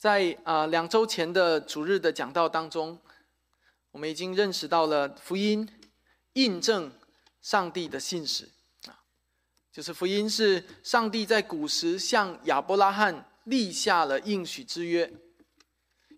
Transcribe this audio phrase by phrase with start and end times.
[0.00, 2.98] 在啊两周前的主日的讲道当中，
[3.90, 5.68] 我们已经认识到了福音
[6.32, 6.90] 印证
[7.42, 8.48] 上帝的信使
[8.86, 8.96] 啊，
[9.70, 15.12] 就是福音是上帝在古时向亚伯拉罕立下了应许之约，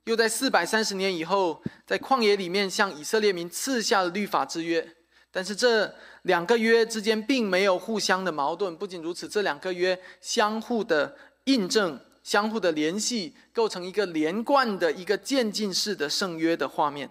[0.04, 4.94] 又在四百三十年以后，在旷野里面向以色列民赐下了律法之约。
[5.32, 5.92] 但是这
[6.22, 11.98] 两个约之间并没有互相的矛盾，不仅如此，这两个约相互的印证。
[12.22, 17.10] 相互的联系，构成一个连贯的一个渐进式的圣约的画面。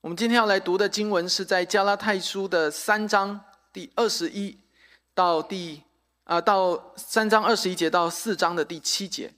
[0.00, 3.40] 我们今天要来读的经文是在加拉太书的三章
[3.72, 4.58] 第二十一
[5.14, 5.82] 到第
[6.24, 9.32] 啊到三章二十一节到四章的第七节。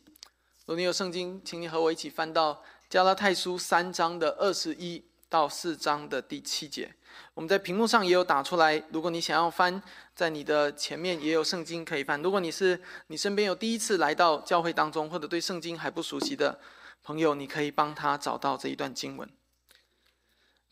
[0.61, 6.95] 如果你有圣经，请你和我一起翻到加拉太书三章的二十一到四章的第七节。
[7.35, 8.83] 我们在屏幕上也有打出来。
[8.91, 9.83] 如果你想要翻，
[10.15, 12.23] 在你的前面也有圣经可以翻。
[12.23, 16.61] 如果你是你身边有第一次来到教会当中，或者对圣经还不熟悉的
[17.03, 19.29] 朋友，你可以帮他找到这一段经文：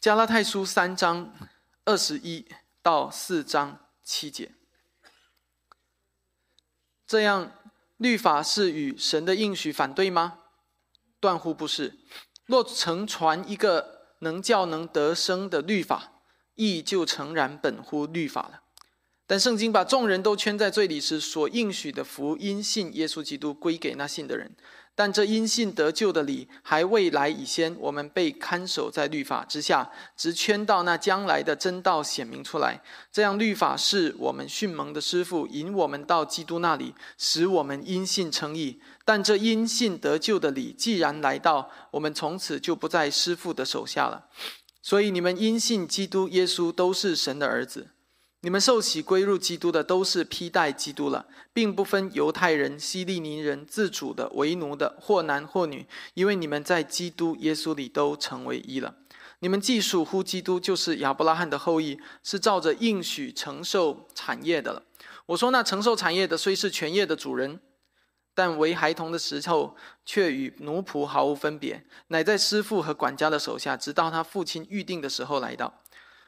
[0.01, 1.35] 加拉太书三章
[1.85, 2.47] 二十一
[2.83, 4.53] 到四章七节。
[7.07, 7.53] 这样，
[7.97, 10.39] 律法是与神的应许反对吗？
[11.21, 11.99] 断乎不是。
[12.47, 16.13] 若成传一个能叫能得生的律法，
[16.55, 18.62] 义就诚然本乎律法了，
[19.27, 24.55] 但圣经把众人都圈在罪里时，所应许的福因信耶稣基督归给那信的人。
[24.95, 32.83] 但这因信得救的理还未来以先，我们被看守在律法之下，直圈到那将来的真道显明出来。
[33.11, 38.83] 这样律法是我们训蒙的师傅，引我们到基督那里，使我们因信称义。
[39.07, 44.27] 但这因信得救的理既然来到，我们从此就不在师傅的手下了。
[44.83, 47.92] 所以你们因信基督耶稣都是神的儿子，
[48.43, 58.97] 你们受洗归入基督的都是披戴基督了，并不分犹太人、希利尼人、自主的、为奴的，或男或女，因为你们在基督耶稣里都成为一了。
[59.39, 64.83] 你们既属乎基督，就是亚伯拉罕的后裔，是照着应许承受产业的了。
[65.27, 67.61] 我说那承受产业的虽是全业的主人。
[68.35, 69.77] 但为孩童的时候，
[70.07, 75.82] 却与奴仆毫无分别，乃在师傅和管家的手下，直到他父亲预定的时候来到。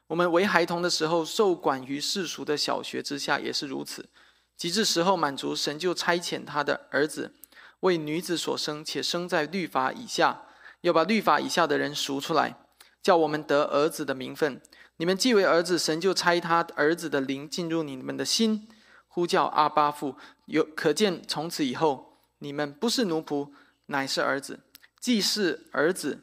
[0.09, 4.09] 我们为孩童的时候，受管于世俗的小学之下，也是如此。
[4.57, 7.35] 及至时候满足，神就差遣他的儿子，
[7.81, 10.43] 为女子所生，且生在律法以下，
[10.83, 12.57] 要把律法以下的人赎出来，
[13.03, 14.61] 叫我们得儿子的名分。
[14.99, 18.69] 你们既为儿子，神就差他儿子的灵进入你们的心。
[19.09, 20.17] 呼叫阿巴父，
[20.47, 23.51] 有可见从此以后，你们不是奴仆，
[23.87, 24.61] 乃是儿子。
[25.01, 26.21] 既是儿子，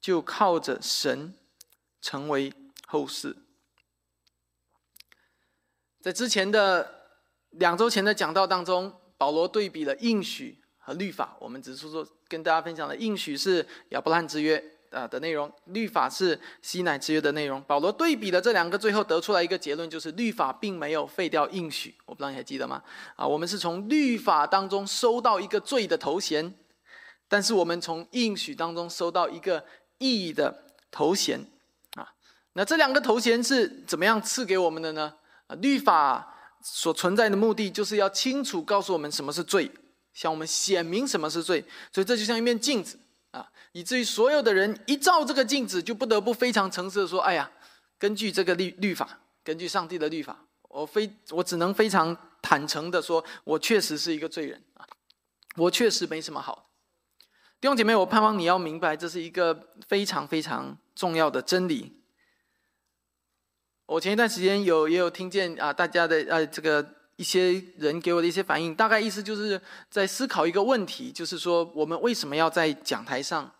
[0.00, 1.34] 就靠着神
[2.00, 2.52] 成为
[2.92, 3.34] 后世。
[6.02, 7.08] 在之前的
[7.52, 11.34] 两周前的讲道当中，保罗对比了应许和律法。
[11.40, 14.62] 我们只是说跟大家分享的应许是亚伯兰之约。
[14.92, 17.62] 啊的内容，律法是西乃之约的内容。
[17.62, 21.94] 保罗对比了这两个，最后得出来一个结论，就是律法并没有废掉应许。
[22.04, 22.84] 我不知道你还记得吗？
[23.16, 26.54] 啊，我们是从律法当中收到一个罪的头衔，
[27.26, 29.64] 但是我们从应许当中收到一个
[29.96, 31.40] 义的头衔。
[32.54, 35.14] 那这两个头衔是怎么样赐给我们的呢？
[35.46, 39.70] 啊，律法所存在的目的就是要清楚告诉我们什么是罪，
[40.12, 41.64] 向我们显明什么是罪。
[41.92, 42.98] 所以这就像一面镜子。
[43.32, 47.50] 啊，以至于所有的人一照这个镜子，就不得不非常诚实的说：“哎呀，
[47.98, 50.36] 根据这个律律法，根据上帝的律法，
[50.68, 54.86] 我非我只能非常坦诚的说，我确实是一个罪人啊，
[55.56, 56.68] 我确实没什么好。”
[57.58, 62.01] 弟兄姐妹，我盼望你要明白，这是一个非常非常重要的真理。
[63.92, 66.84] 我前一段时间有也有听见啊，大家的呃这个。
[67.16, 69.60] 一些人给我的一些反应，大概意思就是
[69.90, 73.52] 在思考一个问题，就是说我们为什么要在讲台上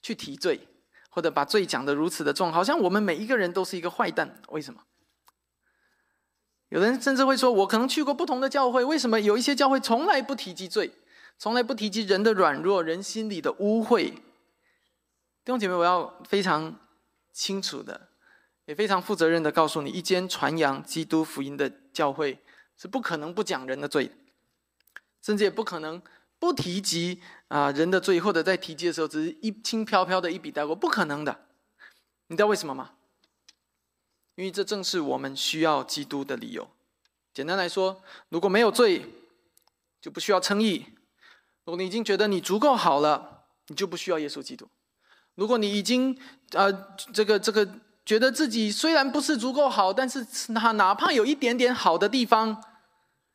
[0.00, 0.58] 去提罪，
[1.10, 4.40] 或者把罪讲得如此的重，好像我们每一个人都是一个坏蛋？
[4.48, 4.80] 为什么？
[6.70, 10.90] 有人甚至会说，我可能去过不同的教会，为什么有一些教会从来不提及罪，
[11.38, 14.06] 从来不提及人的软弱、人心里的污秽？
[14.06, 14.22] 弟
[15.46, 16.74] 兄姐妹，我要非常
[17.30, 18.08] 清楚的，
[18.66, 22.38] 也非常负责任的告诉你，一间传扬基督福音的教会。
[22.76, 24.10] 是不可能不讲人的罪，
[25.22, 26.02] 甚至也不可能
[26.40, 31.46] 不提及啊人的罪，或者在提及的时候只是一轻飘飘的一笔带过，不可能的。
[32.26, 32.94] 你知道为什么吗？
[34.34, 36.68] 因为这正是我们需要基督的理由。
[37.32, 39.06] 简单来说，如果没有罪，
[40.00, 40.86] 就不需要称义；
[41.66, 44.66] 如果你已经觉得你足够好了，你就不需要耶稣基督；
[45.36, 46.18] 如果你已经
[46.54, 46.72] 呃
[47.12, 47.78] 这个这个。
[48.04, 50.24] 觉得自己虽然不是足够好，但是
[50.54, 52.62] 他哪怕有一点点好的地方，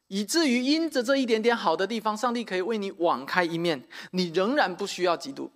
[0.08, 5.52] 以至于因着这一点点好的地方，上帝可以为你网开一面，你仍然不需要基督。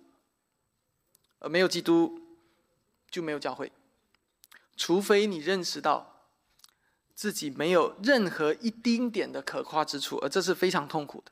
[1.38, 2.20] 而没有基督，
[3.10, 3.70] 就没有教会。
[4.76, 6.22] 除非你认识到
[7.14, 11.30] 自己没有任何一丁点的可夸之处，而这是非常痛苦的。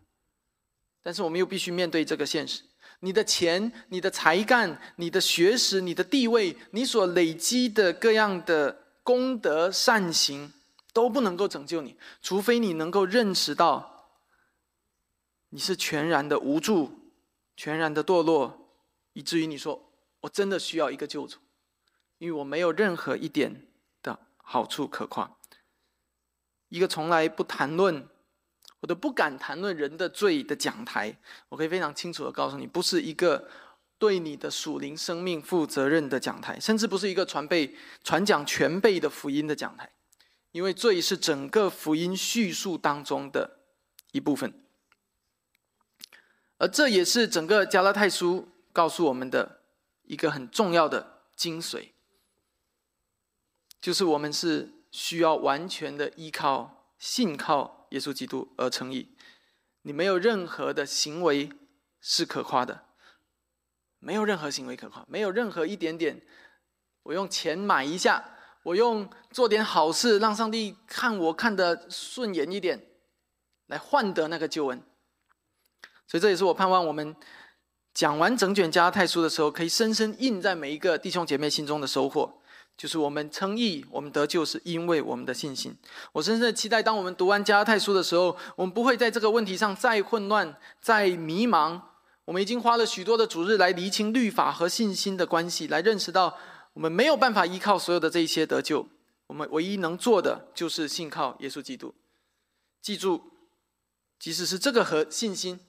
[1.02, 2.62] 但是我们又必须面对这个现实：
[3.00, 10.52] 你的钱、你的才干、你的学识、你的地位、你所累积的各样的功德善行。
[10.94, 14.10] 都不能够拯救你，除非你能够认识到，
[15.49, 17.14] 你是全然的无助，
[17.56, 18.69] 全然的堕落，
[19.14, 19.90] 以至于你说
[20.20, 21.38] ：“我真的需要一个救主，
[22.19, 23.69] 因为我没有任何一点
[24.02, 25.38] 的好处可夸。”
[26.69, 28.06] 一个从来不谈论，
[28.82, 31.17] 我都不敢谈论人的罪的讲台，
[31.49, 33.49] 我可以非常清楚的告诉你，不是一个
[33.96, 39.90] 对你的属灵生命负责任的讲台，甚至不是一个传背传讲全备的福音的讲台。
[40.50, 43.61] 因为罪是整个福音叙述当中的
[44.11, 44.52] 一部分，
[46.58, 49.61] 而这也是整个加拉太书告诉我们的
[50.02, 51.93] 一个很重要的精髓，
[53.81, 59.16] 就是我们是需要完全的依靠、信靠耶稣基督而成义。
[59.82, 61.48] 你没有任何的行为
[62.00, 62.84] 是可夸的，
[63.98, 66.20] 没有任何行为可夸，没有任何一点点，
[67.04, 68.28] 我用钱买一下。
[68.64, 72.80] 我用做点好事，让上帝看我看得顺眼一点，
[73.66, 74.80] 来换得那个救恩。
[76.06, 77.16] 所以这也是我盼望我们
[77.92, 82.40] 讲完整卷加太书的时候，可以深深印在每一个弟兄姐妹心中的收获，
[82.76, 85.76] 就是我们称义，我们得救是因为我们的信心。
[86.12, 91.80] 我深深的期待，当我们读完加太书的时候，我们不会在这个问题上再混乱、再迷茫。
[92.24, 96.38] 我们已经花了许多的主日来厘清律法和信心的关系，来认识到。
[96.74, 98.88] 我们没有办法依靠所有的这一些得救，
[99.26, 101.94] 我们唯一能做的就是信靠耶稣基督。
[102.80, 103.25] 记住，
[104.18, 105.60] 即使是这个和信心，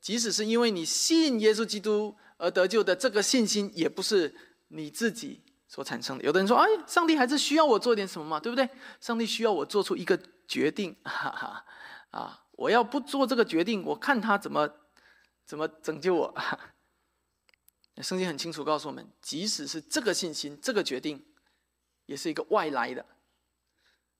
[0.00, 4.34] 即使是因为你信耶稣基督而得救的这个信心，也不是
[4.70, 6.24] 你自己所产生的。
[6.24, 8.68] 有的人说：“哎，上帝还是需要我做点什么嘛，对不对？
[9.00, 11.64] 上帝需要我做出一个决定，哈哈，
[12.10, 14.68] 啊，我要不做这个决定，我看他怎么
[15.46, 16.34] 怎么拯救我。
[18.02, 21.24] ”圣经很清楚告诉我们，即使是这个信心、这个决定，
[22.06, 23.06] 也是一个外来的。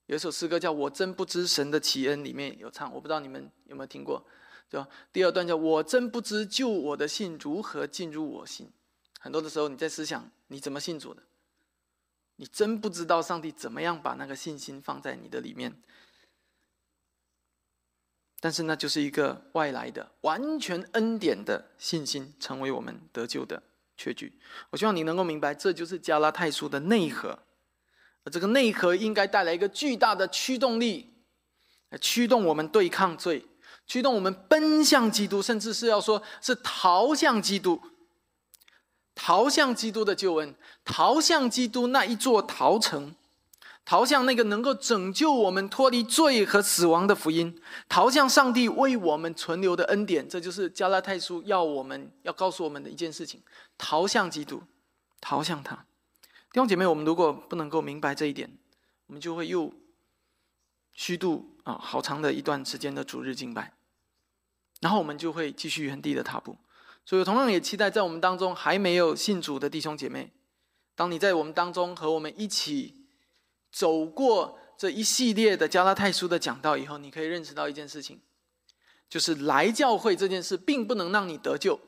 [0.06, 4.24] 有一首诗歌叫《我真不知神的奇恩》，里面有唱，我不知道你们有没有听过，
[4.68, 4.86] 对吧？
[5.12, 8.70] 第二段叫我真不知救我的信如何进入我心。
[9.18, 11.22] 很多的时候，你在思想你怎么信主的，
[12.40, 15.76] 你真不知道上帝怎么样把那个信心放在你的里面。
[18.40, 23.62] 但是那就是一个外来的、完全恩典的信心，成为我们得救的。
[23.94, 24.32] 缺据，
[24.70, 27.38] 我希望你能够明白，这就是加拉太书的内核，
[28.24, 31.12] 而这个内核应该带来一个巨大的驱动力，
[32.00, 33.44] 驱动我们对抗罪，
[33.86, 37.78] 驱动我们奔向基督，甚至是要说是逃向基督，
[39.22, 43.14] 逃向基督的救恩，逃向基督那一座逃城。
[43.84, 53.42] 逃向那个能够拯救我们脱离罪和死亡的福音，逃向上帝为我们存留的恩典，这就是加拉太书要我们要告诉我们的一件事情：
[53.76, 54.62] 逃向基督，
[55.20, 55.74] 逃向他。
[56.52, 58.50] 弟兄姐妹，我们如果不能够明白这一点，
[59.08, 59.70] 我们就会又
[60.94, 63.74] 虚度啊好长的一段时间的主日敬拜，
[64.80, 66.56] 然后我们就会继续原地的踏步。
[67.10, 70.30] 所以，同样也期待在我们当中还没有信主的弟兄姐妹，
[70.94, 72.94] 当你在我们当中和我们一起。
[73.72, 78.20] 走过这一系列的加拉太书的讲道以后，你可以认识到一件事情，
[79.08, 81.80] 就是来教会这件事并不能让你得救。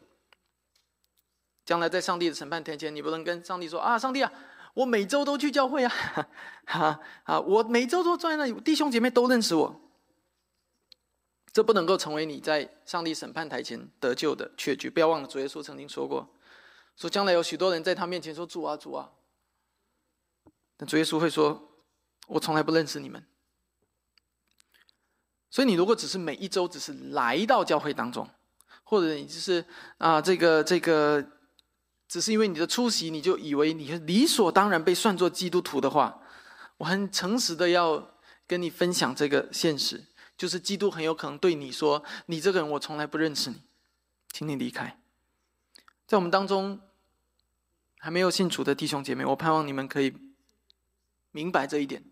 [1.64, 4.33] 将来在上帝的审判台前，你不能跟上帝说：“啊，上帝啊，
[4.75, 5.93] 我每周都去教会啊，
[6.67, 9.81] 哈 啊，我每周都坐在那里，弟兄姐妹都认识我。”
[11.52, 14.88] 这不能够成为你在上帝审判台前得救的确据。
[14.88, 16.28] 不要忘了主耶稣曾经说过
[16.97, 19.11] ：“说将来有许多人在他面前说主啊，主啊。”
[20.76, 21.68] 但主耶稣会说。
[22.28, 23.26] 我从来不认识你们，
[25.50, 28.26] 所以你如果只是每一周只是来到教会当中，
[28.85, 29.62] 或者你就是
[29.99, 31.23] 啊这个这个，
[32.09, 36.23] 只是因为你的出席，你就以为你理所当然被算作基督徒的话，
[36.78, 38.16] 我很诚实的要
[38.47, 40.06] 跟你分享这个现实，
[40.43, 43.63] 就是基督很有可能对你说：“你这个人我从来不认识你，
[44.33, 44.99] 请你离开。”
[46.05, 46.81] 在我们当中
[48.01, 50.13] 还没有信主的弟兄姐妹，我盼望你们可以
[51.31, 52.03] 明白这一点。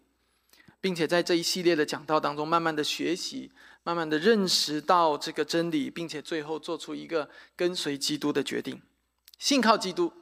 [0.80, 3.50] 并且在这一系列的讲道当中，慢慢的学习，
[3.82, 8.80] 慢慢的认识到这个真理，并且最后做出一个跟随基督的决定，
[9.40, 10.12] 信靠基督，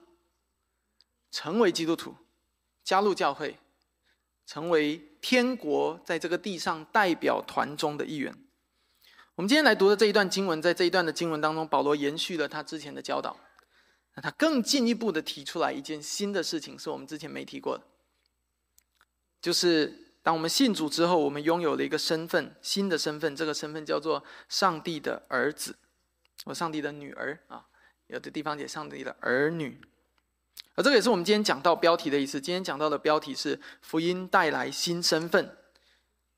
[1.30, 2.16] 成为基督徒，
[2.82, 3.58] 加入教会，
[4.48, 8.34] 成为天国在这个地上代表团中的一员。
[9.34, 13.38] 我们今天来读的这一段经文，在这一段的经文当中，保罗延续了他之前的教导，
[14.14, 17.84] 那他更进一步的提出来一件新的事情，是我们之前没提过的，
[19.42, 25.76] 就是当我们信主之后，我们拥有了一个身份，新的身份，这个身份叫做上帝的儿子，
[26.46, 27.66] 或上帝的女儿啊，
[28.06, 29.78] 有的地方写上帝的儿女。
[30.74, 32.40] 而这个也是我们今天讲到标题的意思。
[32.40, 35.56] 今天讲到的标题是“福音带来新身份”，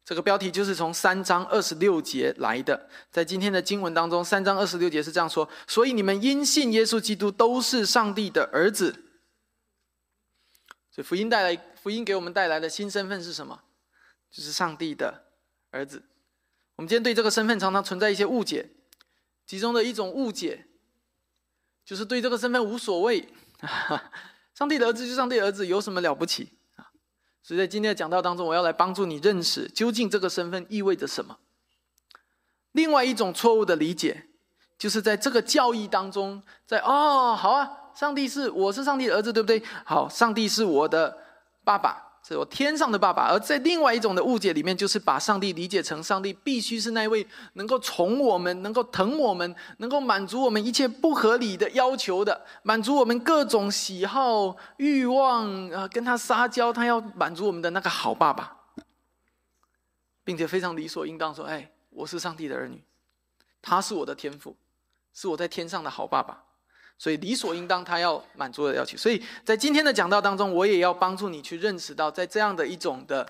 [0.03, 2.89] 这个标题就是从三章二十六节来的。
[3.11, 9.05] 在今天的经文当中，三章二十六节是这样说：“所以你们因信耶稣基督，都是上帝的儿子。”
[10.91, 13.61] 所以福音带来，福音给我们带来的新身份是什么？
[14.31, 15.25] 就是上帝的
[15.71, 16.03] 儿子。
[16.77, 18.71] 我们今天对这个身份常常存在一些误解，
[19.47, 20.65] 其中的一种误解，
[21.85, 23.29] 就是对这个身份无所谓。
[24.55, 26.91] 上帝的儿子就上帝的儿子，有什么了不起啊？
[27.43, 31.39] 所以在今天的讲道当中，我要来帮助你认识究竟这个身份意味着什么。
[32.73, 34.27] 另外一种错误的理解，
[34.79, 39.63] 就是在这个教义当中，在哦，好啊，上帝是我是上帝的儿子，对不对？
[39.85, 41.19] 好，上帝是我的
[41.65, 42.10] 爸爸。
[42.31, 58.57] 是我天上的爸爸，而在另外一种的误解里面，就是把上帝理解成上帝必须是那位能够宠我们、能够疼我们、能够满足我们一切不合理的要求的，满足我们各种喜好、欲望啊，跟他撒娇，他要满足我们的那个好爸爸，
[60.23, 62.81] 并且非常理所应当说：“哎，我是上帝的儿女，
[63.61, 64.55] 他是我的天赋，
[65.13, 66.45] 是我在天上的好爸爸。”
[67.01, 68.95] 所以理所应当，他要满足的要求。
[68.95, 73.27] 所以在今天的讲道当中，我也要帮助你去认识到，在这样的一种的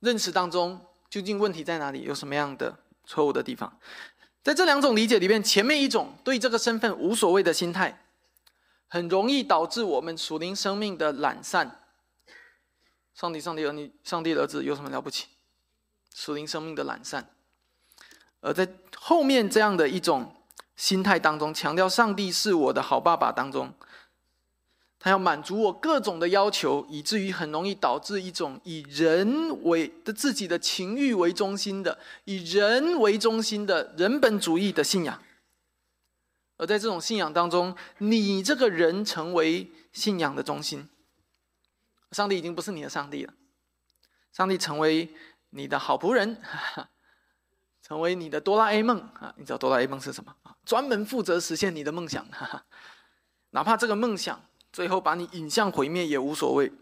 [0.00, 3.78] 认识当中，究竟问题在哪里，有什么样的错误的地方。
[4.42, 7.96] 在这两种理解里面，前面一种对这个身份无所谓的心态，
[8.88, 11.78] 很容易导致我们属灵生命的懒散。
[13.14, 15.28] 上帝，上帝儿女，上帝的儿子有什么了不起？
[16.12, 17.30] 属灵生命的懒散。
[18.40, 20.34] 而在后面这样的一种。
[20.82, 23.72] 心态当中强调上帝是我的好爸爸当中，
[24.98, 35.22] 他要满足我各种的要求，以至于很容易导致一种以人为的自己的情欲为中心的、以人为中心的人本主义的信仰。
[36.56, 40.88] 而在这种信仰当中，你这个人成为信仰的中心，
[42.10, 43.32] 上帝已经不是你的上帝了，
[44.32, 45.14] 上帝成为
[45.50, 46.42] 你的好仆人。
[47.92, 49.34] 成为你的哆啦 A 梦啊！
[49.36, 50.56] 你知道哆啦 A 梦是什么啊？
[50.64, 52.64] 专门负责实现你的梦想，哈哈，
[53.50, 56.72] 哪怕这个梦想最后把你引向毁灭也无所谓。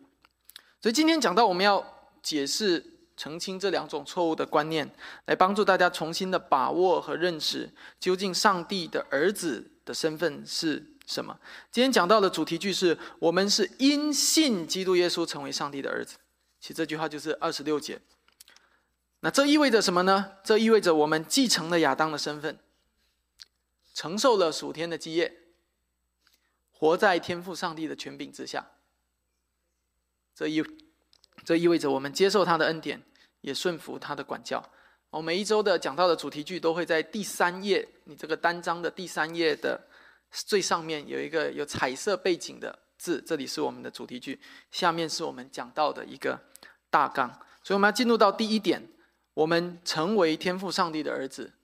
[0.80, 1.84] 所以今天讲到我们要
[2.22, 2.84] 解释、
[3.16, 4.88] 澄清这两种错误的观念，
[5.24, 11.36] 来帮助大家重新的把握和认识究竟上帝的儿子的身份是什么。
[11.72, 16.18] 今天讲到的主题句是我们是因信基督耶稣成为上帝的儿子。
[16.60, 18.00] 其实这句话就是二十六节。
[19.22, 20.38] 那这意味着什么呢？
[20.42, 22.58] 这意味着我们继承了亚当的身份，
[23.92, 25.30] 承受了属天的基业，
[26.72, 28.70] 活在天赋上帝的权柄之下。
[30.34, 30.64] 这意
[31.44, 33.02] 这意味着我们接受他的恩典，
[33.42, 34.66] 也顺服他的管教。
[35.10, 39.78] 我每一周的讲到的主题句都会在第三页，你这个单章的第三页的
[40.30, 46.40] 最上面有一个有彩色背景的字，这里是我们的主题句，下面是我们讲到的一个
[46.88, 47.28] 大纲。
[47.62, 48.82] 所以我们要进入到第一点。
[49.40, 51.54] 我们成为天赋上帝的儿子，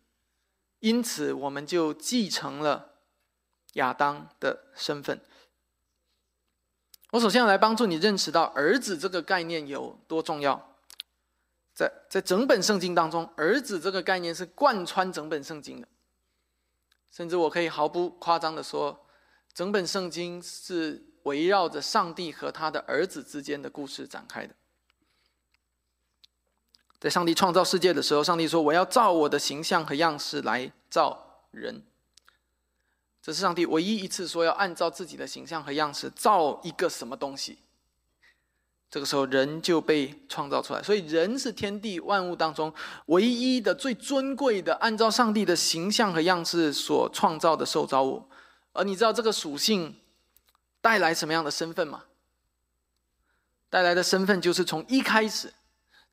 [0.78, 2.94] 因此我们就继承了
[3.74, 5.20] 亚当的身份。
[7.10, 10.76] 我首先要来帮助你认识到儿子这个概念有多重要。
[11.74, 15.86] 在在整本圣经当中，儿子这个概念是贯穿整本圣经的，
[17.10, 19.06] 甚至我可以毫不夸张的说，
[19.52, 24.54] 整本圣经是围绕着上帝和他的儿子之间的故事展开的。
[26.98, 31.82] 在上帝创造世界的时候，上帝说：“我要照我的形象和样式来造人。”
[33.20, 37.58] 这是上帝唯一一次说要按照自己的形象和样式造一个什么东西。
[38.88, 40.82] 这个时候，人就被创造出来。
[40.82, 42.72] 所以，人是天地万物当中
[43.06, 48.22] 唯一的、最尊贵的，按照上帝的形象和样式所创造的受造物。
[48.72, 49.96] 而你知道这个属性
[50.80, 52.04] 带来什么样的身份吗？
[53.68, 55.52] 带来的身份就是从一开始。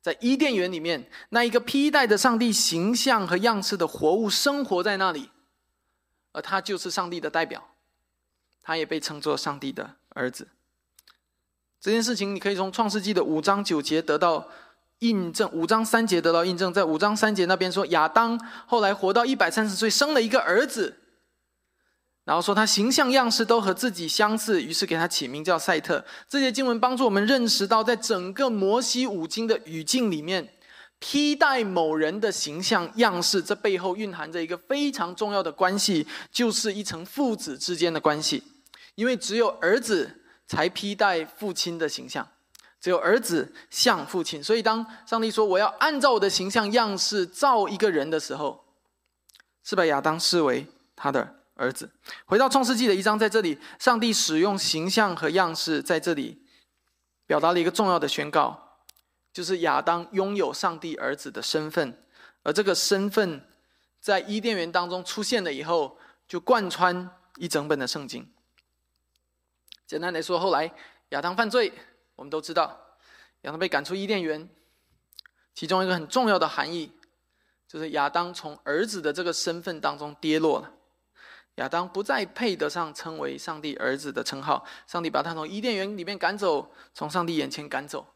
[0.04, 5.30] 在伊甸园里面，那一个披戴着上帝形象和样式的活物生活在那里，
[6.32, 7.70] 而他就是上帝的代表，
[8.62, 10.48] 他也被称作上帝的儿子。
[11.80, 14.46] 这件事情你可以从创世纪的五章九节得到
[14.98, 16.70] 印证，五章三节得到印证。
[16.70, 21.03] 在五章三节那边说，亚当后来活到一百三十岁，生了一个儿子。
[22.24, 26.02] 然后说他形象样式都和自己相似，于是给他起名叫赛特。
[26.26, 30.48] 这些经文帮助我们认识到，在整个摩西五经的语境里面，
[30.98, 38.42] 披戴某人的形象样式，这背后蕴含着一个非常重要的关系，就是一层父子之间的关系。
[38.94, 40.08] 因为只有儿子
[40.46, 42.26] 才披戴父亲的形象，
[42.80, 44.42] 只有儿子像父亲。
[44.42, 48.64] 所以当上帝说我要按照我的形象样式造一个人的时候，
[49.62, 50.66] 是把亚当视为
[50.96, 51.90] 他的儿子。
[52.26, 56.46] 回到创世纪的一章，在这里，上帝使用形象和样式在这里
[57.26, 58.78] 表达了一个重要的宣告，
[59.32, 61.98] 就是亚当拥有上帝儿子的身份，
[62.42, 63.46] 而这个身份
[64.00, 68.30] 在伊甸园当中出现了以后，就贯穿一整本的圣经。
[69.86, 70.72] 简单来说，后来
[71.10, 71.72] 亚当犯罪，
[72.16, 72.98] 我们都知道，
[73.42, 74.48] 亚当被赶出伊甸园。
[75.54, 76.90] 其中一个很重要的含义，
[77.68, 80.72] 就是亚当从儿子的这个身份当中跌落了。
[81.56, 88.06] 亚当不再配得上称为上帝儿子的称号，上帝把他从伊甸园里面赶走，从上帝眼前赶走。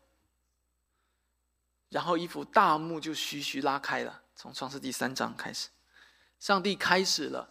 [1.91, 5.69] 然后一幅大幕就徐徐拉开了，从创世第三章开始，
[6.39, 7.51] 上帝开始了。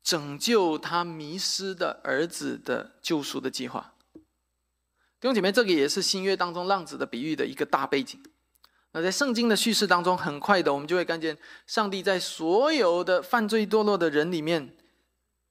[0.00, 4.22] 拯救他迷失的儿子的救赎的计划，弟
[5.22, 8.18] 兄姐妹，这个也是新约当中浪子的比喻的一个大背景。
[8.92, 14.74] 那在圣经的叙事当中，很快的我们就会看见，上帝在所有的犯罪堕落的人里面，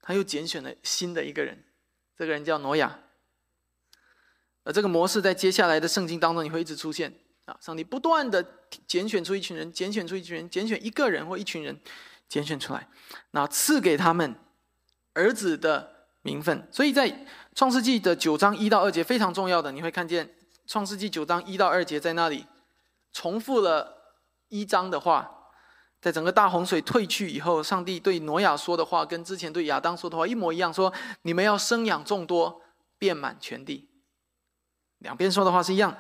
[0.02, 1.64] 他又拣选了新的一个人，
[2.18, 3.00] 这个人叫挪亚。
[4.64, 7.14] 而这个模式在接下来的圣经当中，你会一直出现
[7.46, 8.46] 啊，上帝不断的
[8.88, 11.80] 拣选出一群人，拣选出一群人，拣选一个人或一群人，
[12.28, 12.90] 拣选出来，
[13.32, 14.36] 那赐给他们。
[15.14, 17.26] 儿子的名分，所以在
[17.56, 20.32] 创世纪的九章一到二节非常重要的，你会看见
[20.68, 22.46] 创世纪九章一到二节在那里
[23.12, 24.14] 重复了
[24.50, 25.37] 一章的话，
[26.08, 32.62] 在整个大洪水退去以后，上帝对挪亚说的话跟之前对亚当说的话一模一样，说你们要生养众多，
[32.98, 33.90] 遍满全地。
[35.00, 35.94] 两边说的话是一样。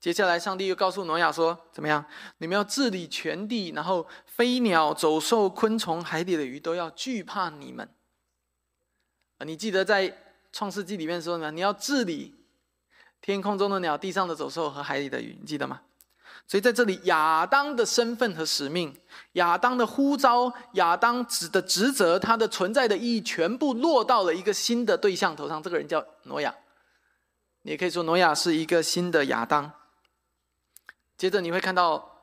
[0.00, 2.04] 接下来，上帝又告诉挪亚说：“怎么样？
[2.38, 7.88] 你们要治理全地，然后飞鸟、走兽、昆虫、海底的鱼都要惧怕你们。”
[9.46, 10.12] 你记得在
[10.50, 11.52] 创世纪里面说什么？
[11.52, 12.34] 你要治理
[13.20, 15.82] 天空中的鸟、地上的走兽和海里的鱼，你记得吗？
[16.48, 18.98] 所以在这里，亚当的身份和使命、
[19.32, 25.62] 亚当的呼召、亚当指的职责、他的存在的意义，全部落到了一个新的对象头上。
[25.62, 26.54] 这个人叫挪亚，
[27.62, 29.70] 你也可以说挪亚是一个新的亚当。
[31.18, 32.22] 接着你会看到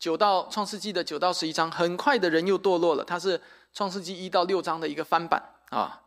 [0.00, 3.04] 九到创世纪的九到十一章，很快的人又堕落了。
[3.04, 3.40] 他是
[3.72, 6.02] 创世纪一到六章的一个翻版啊。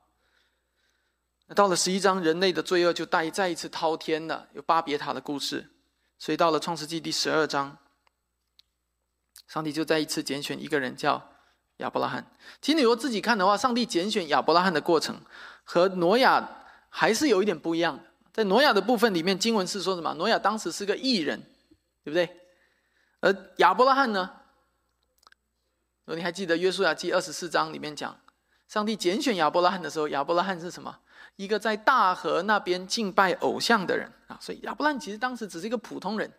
[1.55, 5.69] 到了十一章，人类的罪恶就再再一次滔天了，有巴别塔的故事。
[6.21, 7.75] 所以到了创世纪第十二章，
[9.47, 11.19] 上帝就再一次拣选一个人，叫
[11.77, 12.23] 亚伯拉罕。
[12.61, 15.19] 其实你如果自己看的话，上帝拣选亚伯拉罕的过程
[15.63, 16.47] 和挪亚
[16.89, 18.03] 还是有一点不一样的。
[18.31, 20.13] 在挪亚的部分里面，经文是说什么？
[20.13, 21.41] 挪亚当时是个异人，
[22.03, 22.39] 对不对？
[23.21, 24.29] 而亚伯拉罕呢？
[26.05, 28.15] 如果你还记得约书亚记二十四章里面讲，
[28.67, 30.99] 上帝拣选亚伯拉罕的时候，亚伯拉罕是什么？
[31.35, 36.31] 一个在大河那边敬拜偶像的人啊，所以亚伯兰其实当时只是一个普通人，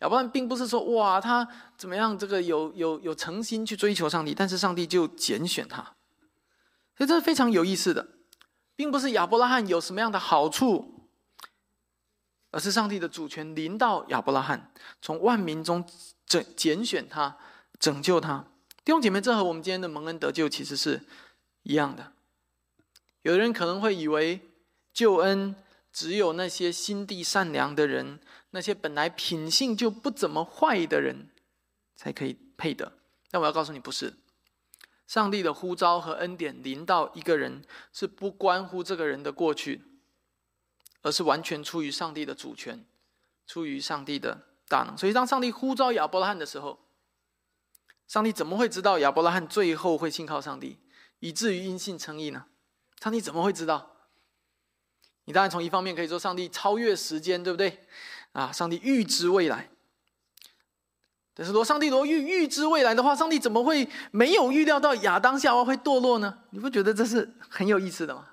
[0.00, 5.82] 亚伯兰并不是说哇他怎么样这个有有有诚心去追求上帝，但是上帝就拣选他，
[6.96, 8.08] 所以这是非常有意思的，
[8.74, 11.10] 并不是亚伯拉罕有什么样的好处，
[12.50, 15.86] 而是上帝的主权临到亚伯拉罕，从万民中
[16.26, 17.36] 拯拣选他，
[17.78, 18.44] 拯救他。
[18.84, 21.02] 弟兄姐妹，这和我们今天的蒙恩得救其实是
[21.64, 22.12] 一样的。
[23.26, 24.40] 有人可能会以为，
[24.92, 25.56] 救恩
[25.92, 31.30] 只有那些心地善良的人，那些本来品性就不怎么坏的人，
[31.96, 32.92] 才可以配得。
[33.32, 34.14] 但我要告诉你，不是。
[35.08, 39.82] 上帝的呼召和恩典临到一个人，是不关乎这个人的过去，
[41.02, 42.86] 而是完全出于上帝的主权，
[43.44, 44.96] 出于上帝的大能。
[44.96, 46.78] 所以，当上帝呼召亚伯拉罕的时候，
[48.06, 50.78] 上帝怎么会知道亚伯拉罕最后会信靠上帝，
[51.18, 52.46] 以至于因信称义呢？
[53.00, 53.92] 上帝怎么会知道？
[55.24, 57.84] 你当然从一方面可以说，上帝超越时间，对不对？
[58.32, 59.68] 啊，上帝预知未来。
[61.34, 66.38] 但是，如果上帝如果预预知未来的话，上帝怎么会没有预料到亚当夏娃会堕落呢？
[66.50, 68.26] 你不觉得这是很有意思的吗？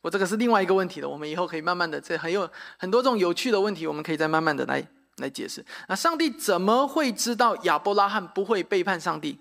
[0.00, 1.08] 我这个是另外一个问题了。
[1.08, 2.48] 我们以后可以慢慢的，这很有
[2.78, 5.64] 很多这种有趣的问题，我们可以再慢慢的来来解释。
[5.88, 9.40] 那上帝怎么会知道亚伯拉罕不会背叛上帝，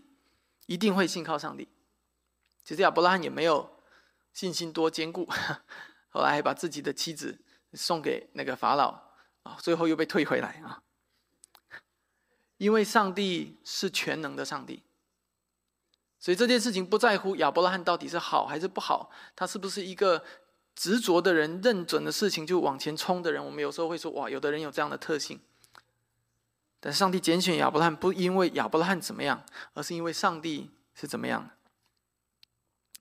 [0.65, 1.67] 一定会信靠上帝？
[2.63, 3.74] 其实亚伯拉罕也没有。
[4.35, 5.27] 信心多坚固，
[6.11, 7.39] 后来还把自己的妻子
[7.73, 8.89] 送给那个法老
[9.43, 10.83] 啊，最后又被退回来啊。
[12.57, 14.83] 因为上帝是全能的上帝，
[16.19, 20.23] 所以这件事情不在乎亚伯拉罕到底是好还是不好，他是不是一个
[20.75, 23.43] 执着的人，认准的事情就往前冲的人。
[23.43, 25.39] 我们有时候会说，哇，有的人有这样的特性。
[26.81, 31.49] 但上帝拣选亚伯拉罕不因为亚伯拉罕怎么样，而是因为上帝是怎么样？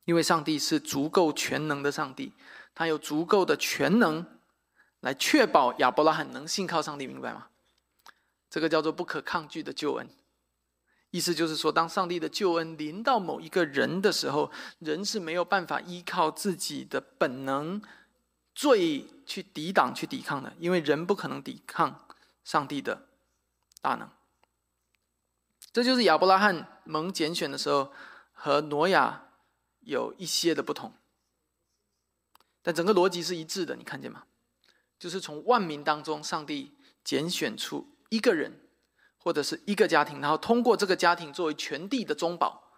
[0.05, 2.33] 因为上帝是足够全能的上帝，
[2.75, 4.27] 他有足够的全能
[5.01, 7.49] 来确保亚伯拉罕能信靠上帝，明白吗？
[8.51, 10.09] 这个叫做不可抗拒的救恩。
[11.11, 17.81] 意思就是说，当上帝的救恩临到某一个人的时候，人是没有办法依靠自己的本能、
[18.55, 22.07] 罪去抵挡、去抵抗的，因为人不可能抵抗
[22.43, 23.07] 上帝的
[23.81, 24.11] 大能。
[25.73, 27.93] 这就是亚伯拉罕蒙拣选的时候
[28.33, 29.23] 和挪亚
[29.85, 30.93] 有一些的不同，
[32.63, 33.77] 但整个逻辑是一致的。
[33.77, 34.25] 你看见吗？
[34.99, 38.61] 就是从万民当中，上帝拣选出一个人。
[39.17, 42.71] 或者是一个家庭，然后通过这个家庭作为全地的中保，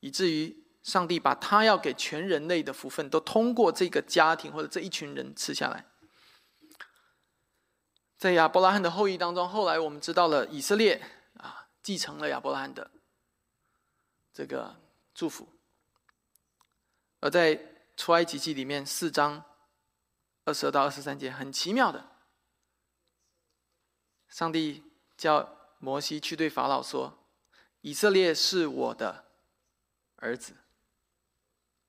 [0.00, 5.84] 以至于上帝把他要给全人类的福分都通过这个家庭或者这一群人吃下来。
[8.16, 10.94] 在亚伯拉罕的后裔当中，后来我们知道了以色列
[11.36, 12.90] 啊继承了亚伯拉罕的
[14.32, 14.74] 这个
[15.12, 15.46] 祝福，
[17.22, 17.58] 而在
[17.96, 19.42] 出埃及记里面四章
[20.44, 22.04] 二十二到二十三节很奇妙的，
[24.28, 24.84] 上帝
[25.16, 25.56] 叫。
[25.84, 27.18] 摩西去对法老说
[27.82, 29.24] ：“以色列是我的
[30.14, 30.52] 儿子。”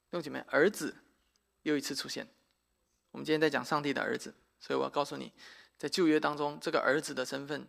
[0.09, 0.95] 弟兄姐妹，儿子
[1.61, 2.27] 又一次出现。
[3.11, 5.31] 我们今天在讲上帝的儿子，所以我要告诉你，
[5.77, 7.67] 在旧约当中，这个儿子的身份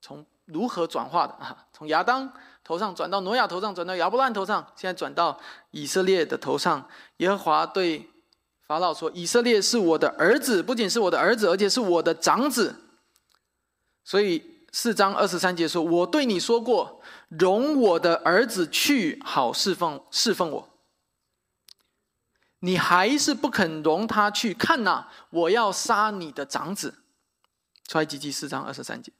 [0.00, 1.66] 从如何转化的啊？
[1.72, 6.88] 从亚当头上转到挪亚头上，转到亚伯兰头上，现在转到以色列的头上。
[7.18, 8.08] 耶和华对
[8.66, 12.76] 法老说：“以色列是我的儿子，不仅是我的儿子，而且是我的长子。”
[14.04, 14.58] 所以。
[14.72, 20.68] 四章二十三节说：“我对你说过，容我的儿子去，好侍奉侍奉我。
[22.60, 27.02] 你还是不肯容他去，看呐，我要杀你的长子。”
[27.88, 29.10] 出埃及记四章二十三节。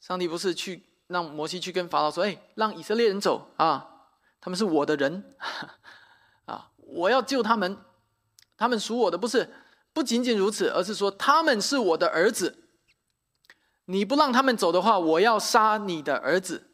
[0.00, 4.08] 上帝不是去让摩西去跟法老说：“哎，让以色列人走啊，
[4.40, 5.34] 他们是我的人
[6.46, 7.76] 啊，我要救他们，
[8.56, 9.52] 他们属我的。”不是，
[9.92, 12.60] 不仅仅如此，而是说他们是我的儿子。
[13.86, 16.70] 你不让他们走的话，我要杀你的儿子。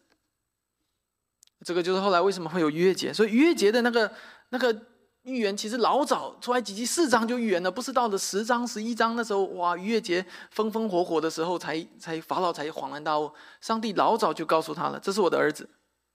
[1.64, 3.12] 这个就是后来为什么会有逾越节。
[3.12, 4.12] 所以逾越节的那个
[4.50, 4.72] 那个
[5.22, 13.30] 预言，其实老早出来几集四章就预言了，不是到了十章十一章那时候，哇，逾越节风风火火的时候，才才法老才恍然大悟，
[13.60, 15.68] 上帝老早就告诉他了，这是我的儿子，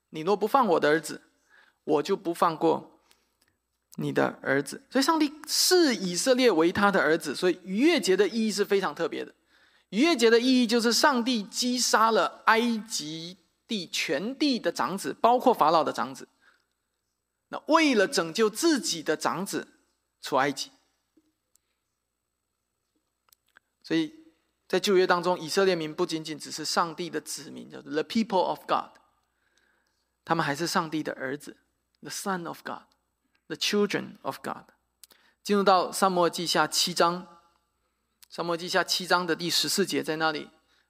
[0.10, 1.22] 你若不放我的儿子，
[1.84, 3.00] 我就不放过
[3.98, 4.82] 你的儿子。
[4.90, 9.32] 所以上帝视以色列为他的儿子，所以逾越节的意义是非常特别的。
[9.90, 13.38] 逾越节的意义就是上帝击杀了埃及
[13.68, 16.28] 地全地的长子，包括法老的长子。
[17.68, 19.68] 为了拯救自己的长子
[20.22, 20.72] 出埃及，
[23.84, 24.14] 所以
[24.68, 28.98] 在旧约当中，以色列民不仅仅只是上帝的子民，叫做 the people of God，
[30.24, 31.58] 他们还是上帝的儿子
[32.02, 34.72] ，the son of God，the children of God。
[35.44, 37.28] 进入到撒摩记下七章。
[38.28, 40.50] 沙漠记下七章的第十四节，在那里，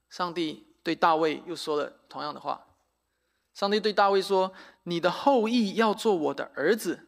[0.10, 2.65] 上帝对大卫又说了同样的话。
[3.56, 7.08] 上帝对大卫说：“你的后裔要做我的儿子，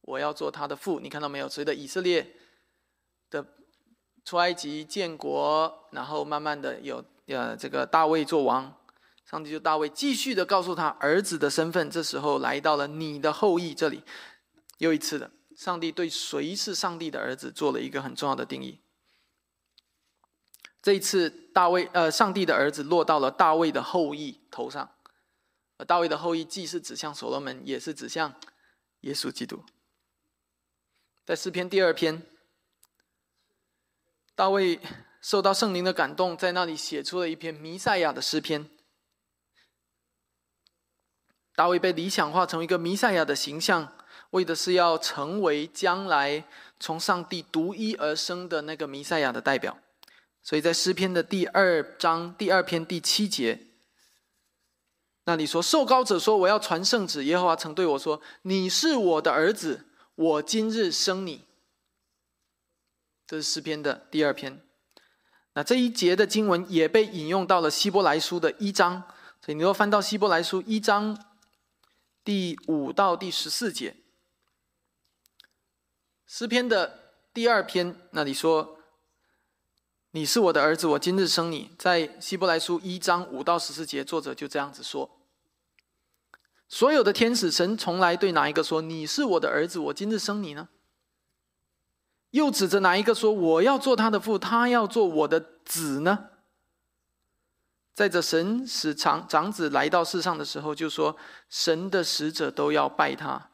[0.00, 1.48] 我要做他的父。”你看到没有？
[1.48, 2.36] 随着以色列
[3.28, 3.44] 的
[4.24, 8.80] 出埃及建国，然后慢慢的有呃这个大卫做王，
[9.28, 11.90] 上帝就大卫继续的告诉他儿子的身份。
[11.90, 14.04] 这时候来到了你的后裔这里，
[14.78, 18.80] 又一次的，上帝对谁是上帝的儿子做了一个很重要的定义。
[20.80, 24.88] 这一次，大卫呃，上帝的儿子落到了大卫的后裔头上，
[25.78, 28.34] 而大卫的后裔既是指向所罗门，也是指向
[29.00, 29.64] 耶稣基督。
[31.24, 32.22] 在诗篇第二篇，
[34.34, 34.80] 大卫
[35.20, 38.70] 受到圣灵的感动，在那里写出了一篇弥赛亚的诗篇。
[41.54, 43.96] 大卫被理想化成一个弥赛亚的形象，
[44.30, 46.44] 为的是要成为将来
[46.78, 49.78] 从上帝独一而生的那个弥赛亚的代表。
[50.42, 53.65] 所以在诗篇的第二章第二篇第七节，
[55.26, 57.24] 那里说：“受高者说，我要传圣旨。
[57.24, 59.84] 耶和华曾对我说：你是我的儿子，
[60.14, 61.44] 我今日生你。”
[63.26, 64.64] 这是诗篇的第二篇。
[65.54, 69.02] 那这一节的经文也被引用到了希伯来书的一章。
[69.44, 71.18] 所以你若翻到希伯来书一章
[72.22, 73.96] 第五到第十四节，
[76.24, 78.74] 诗篇的第二篇那里说。
[80.12, 81.70] 你是我的儿子，我今日生你。
[81.78, 85.15] 在希伯来书一章五到十四节，作者就这样子说：
[86.68, 90.68] 所有的天使，神从来对哪一个说你是我的儿子，我今日生你呢？
[92.30, 96.30] 又指着哪一个说我要做他的父，他要做我的子呢？
[97.94, 101.16] 在这神使长长子来到世上的时候，就说
[101.48, 103.52] 神的使者都要拜他。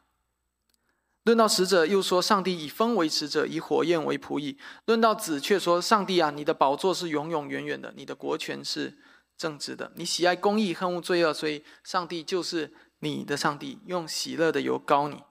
[1.23, 8.97] 论到使者，又说上帝以风为使者，以火焰为仆役；论到子，却说上帝啊，你的宝座是永永远远的，你的国权是
[9.37, 12.73] 正直的，你喜爱公义，恨恶罪恶，所以上帝就是
[13.09, 15.23] 你的上帝，用喜乐的油膏你，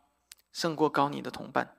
[0.53, 1.77] 胜过高你的同伴。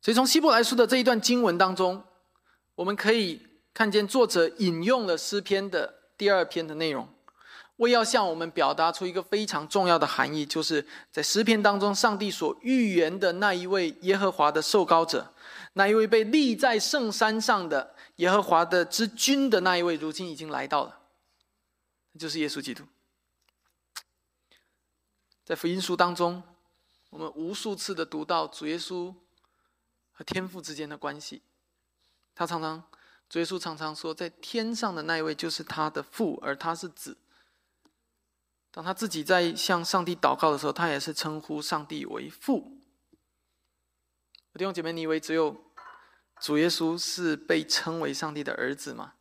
[0.00, 2.04] 所以从希伯来书的这一段经文当中，
[2.74, 7.08] 我们可以看见作者引用了诗篇的第二篇的内容。
[7.76, 15.32] 为要向我们表达出一个非常重要的含义，就是在诗篇当中，上帝所预言的那一位耶和华的受膏者，
[15.72, 21.00] 那一位被立在圣山上的耶和华的之君的那一位，如今已经来到了，
[22.18, 22.84] 就是耶稣基督。
[25.44, 26.42] 在福音书当中，
[27.10, 29.14] 我们无数次的读到主耶稣
[30.12, 31.42] 和天父之间的关系，
[32.34, 32.82] 他常常，
[33.28, 37.16] 主耶稣常常说，在天上的那一位就是他的父，而他是子。
[38.70, 42.78] 当他自己在向上帝祷告的时候，他也是称呼上帝为父。
[44.54, 45.64] 弟兄姐妹，你以为只有
[46.40, 49.14] 主耶稣是被称为上帝的儿子吗？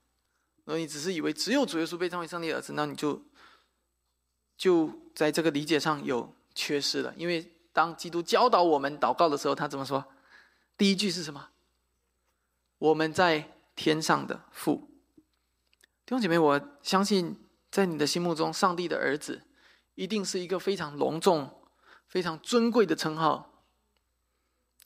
[0.65, 3.21] 如果你只是以为只有主耶稣被称为上帝的儿子，那你就
[4.61, 7.11] 就在这个理解上有缺失了。
[7.17, 10.05] 因为当基督教导我们祷告的时候，他怎么说？
[10.77, 11.49] 第一句是什么？
[12.77, 14.87] 我们在天上的父。
[16.05, 17.35] 弟兄姐妹，我相信。
[17.71, 19.43] 在你的心目中，上帝的儿子
[19.95, 21.49] 一定是一个非常隆重、
[22.05, 23.63] 非常尊贵的称号，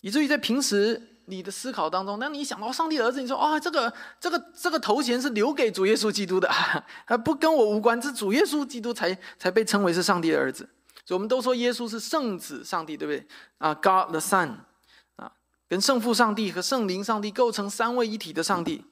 [0.01, 6.47] 以至于在平时你的思考当中，当你想到上帝的儿子，你说：“啊，这个、这个、这个头衔是留给主耶稣基督的，
[7.05, 10.69] 啊，不跟我无关，是主耶稣基督才才被称为是上帝的儿子。”
[11.05, 13.27] 所以，我们都说耶稣是圣子上帝，对不对？
[13.59, 14.55] 啊，God the Son，
[15.17, 15.31] 啊，
[15.67, 18.83] 跟圣父上帝和圣灵上帝构成三位一体的上帝。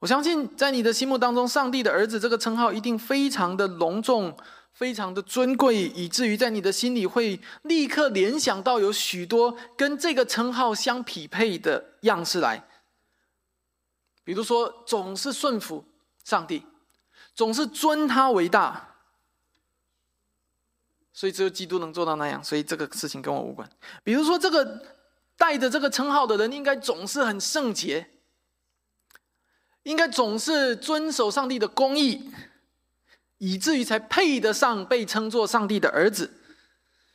[0.00, 4.36] 我相信，在你的心目当中，“上帝的儿子”这个称号一定非常的隆重，
[4.76, 12.62] 非常的尊贵，以至于在你的心里会立刻联想到有许多跟这个称号相匹配的样式来。
[14.22, 15.82] 比如说，总是顺服
[16.22, 16.62] 上帝，
[17.34, 18.96] 总是尊他为大，
[21.10, 22.44] 所以只有基督能做到那样。
[22.44, 23.66] 所以这个事情跟我无关。
[24.04, 24.82] 比如说，这个
[25.38, 28.10] 带着这个称号的人，应该总是很圣洁。
[29.84, 32.30] 应该总是遵守上帝的公义，
[33.38, 36.30] 以至于才配得上被称作上帝的儿子。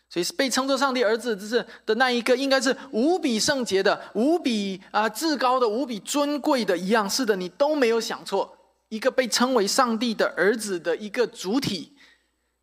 [0.10, 7.10] 所以被称作上帝儿子，就是的那一个，应该是无比圣洁的、无比啊至高的、无比尊贵的一样。
[7.10, 8.58] 是的，你都没有想错，
[8.90, 11.94] 一个被称为上帝的儿子的一个主体，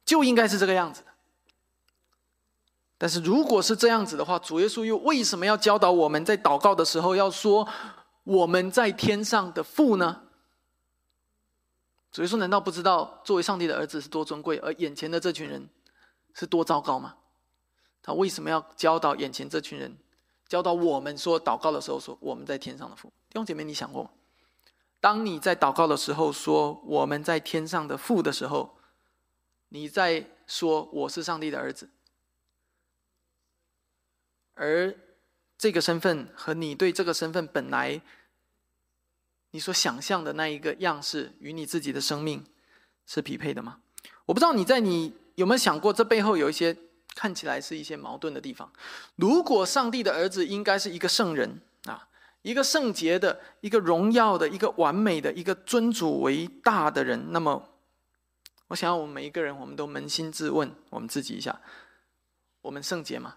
[0.04, 1.06] 就应该是这个样子的。
[2.98, 7.66] 但是如果是这样子的话，主耶稣又为什么要教导我们在祷告的时候要说？
[8.24, 10.20] 我们在天上的父呢？
[12.10, 15.68] 所以说，难道不知道作为上帝的儿子是多尊贵，而眼前的这群人
[16.34, 17.16] 是多糟糕吗？
[18.02, 19.96] 他为什么要教导眼前这群人，
[20.48, 23.12] 教导我们说祷告的时候说我们在天上的父？
[23.28, 24.10] 弟兄姐妹，你想过吗？
[25.00, 28.78] 当你在祷告的时候说我们在天上的父的时候，
[29.68, 31.90] 你在说我是上帝的儿子，
[34.54, 34.96] 而
[35.58, 38.00] 这个身份和你对这个身份本来。
[39.50, 42.44] 你所想象的那一个样式与你自己的生命
[43.06, 43.80] 是匹配的吗？
[44.26, 46.76] 我不知道你在你有没有想过，这背后有一些
[47.14, 48.70] 看起来是一些矛盾的地方。
[49.16, 52.08] 如果上帝的儿子应该是一个圣人啊，
[52.42, 57.70] 一个圣洁的、一个荣耀的、一个完美的、一个尊主为大的人，那么，
[58.68, 61.60] 我想要我们每一个人，我们都扪心自问我们自己一下：
[62.60, 63.36] 我们圣洁吗？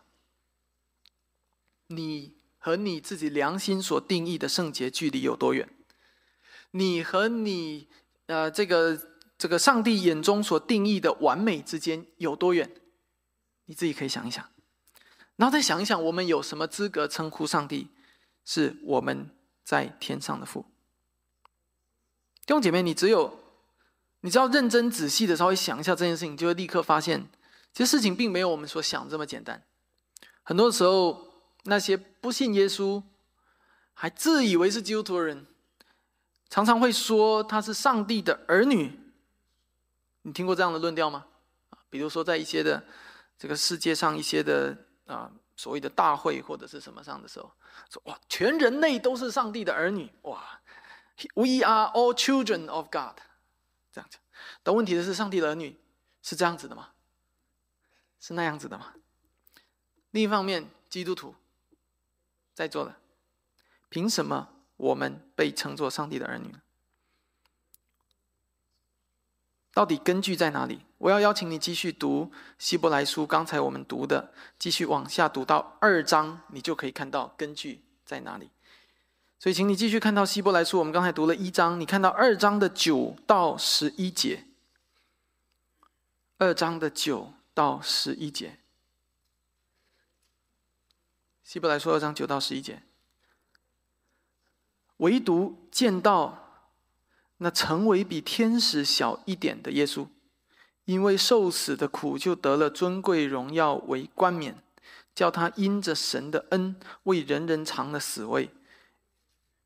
[1.87, 5.69] 你和你自己良心所定义的圣洁距离有多远？
[6.71, 7.87] 你和你，
[8.27, 8.99] 呃，这个
[9.37, 12.69] 这个上帝眼中所定义的完美之间有多远？
[13.65, 14.49] 你自己可以想一想，
[15.35, 17.89] 然后再想一想，我们有什么资格称呼上帝
[18.43, 19.29] 是我们
[19.63, 20.65] 在天上的父？
[22.45, 23.39] 弟兄姐妹，你只有
[24.21, 27.29] 你只要认真仔细的稍微想一下这件事情，就会立刻发现，
[27.73, 29.63] 其实事情并没有我们所想这么简单。
[30.43, 33.03] 很多时候，那些不信耶稣，
[33.93, 35.45] 还自以为是基督徒的人。
[36.51, 38.99] 常常会说他是上帝的儿女，
[40.23, 41.25] 你听过这样的论调吗？
[41.69, 42.83] 啊，比如说在一些的
[43.37, 47.49] 这个世界上一些的啊所谓的大会或者是什么上的时候，
[47.89, 50.59] 说哇，全人类都是上帝的儿女，哇
[51.35, 53.17] ，We are all children of God，
[53.93, 54.17] 这样子。
[54.61, 55.79] 但问题的是，上帝的儿女
[56.21, 56.89] 是这样子的吗？
[58.19, 58.93] 是那样子的吗？
[60.09, 61.33] 另一方面，基督徒
[62.53, 62.93] 在座的，
[63.87, 64.49] 凭什么？
[64.81, 66.55] 我们被称作上帝的儿女，
[69.73, 70.81] 到底根据在哪里？
[70.97, 78.49] 我要邀请你继续读希伯来书，刚才我们读的，继续往下读到二章，你就可以看到根据在哪里。
[79.37, 84.45] 所以，请你继续看到希伯来书，我们刚才读了一章，你看到二章的九到十一节。
[86.39, 88.57] 二章的九到十一节，
[91.43, 92.81] 希伯来书二章九到十一节，
[95.01, 96.65] 唯独见到
[97.37, 100.07] 那成为比天使小一点的耶稣，
[100.85, 104.55] 因为受死的苦，就得了尊贵荣耀为冠冕，
[105.15, 108.49] 叫他因着神的恩，为人人尝了死味。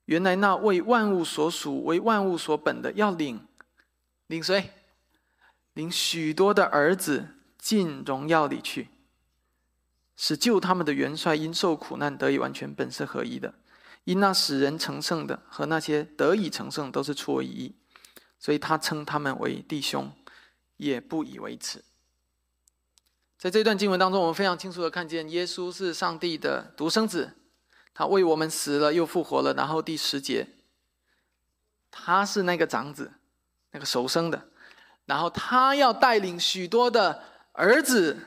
[0.06, 3.45] 原来那为万物所属、为万物所本的，要领
[4.28, 4.71] 领谁？
[5.74, 8.88] 领许多的儿子进荣耀里去，
[10.15, 13.54] 使救他们的元帅因受苦难得以完全，本是合一的。
[14.06, 17.76] 因那使人成圣的和那些得以成圣都是出于一，
[18.39, 20.12] 所以他称他们为弟兄，
[20.78, 21.84] 也不以为耻。
[23.38, 27.34] 在这段经文当中，我们非常清楚的看见，耶稣是上帝的独生子，
[27.94, 29.54] 他为我们死了又复活了。
[29.54, 30.48] 然后第十节，
[31.91, 33.13] 他是那个长子，
[33.72, 34.50] 那个首生的。
[35.06, 38.18] 然后他要带领许多的儿子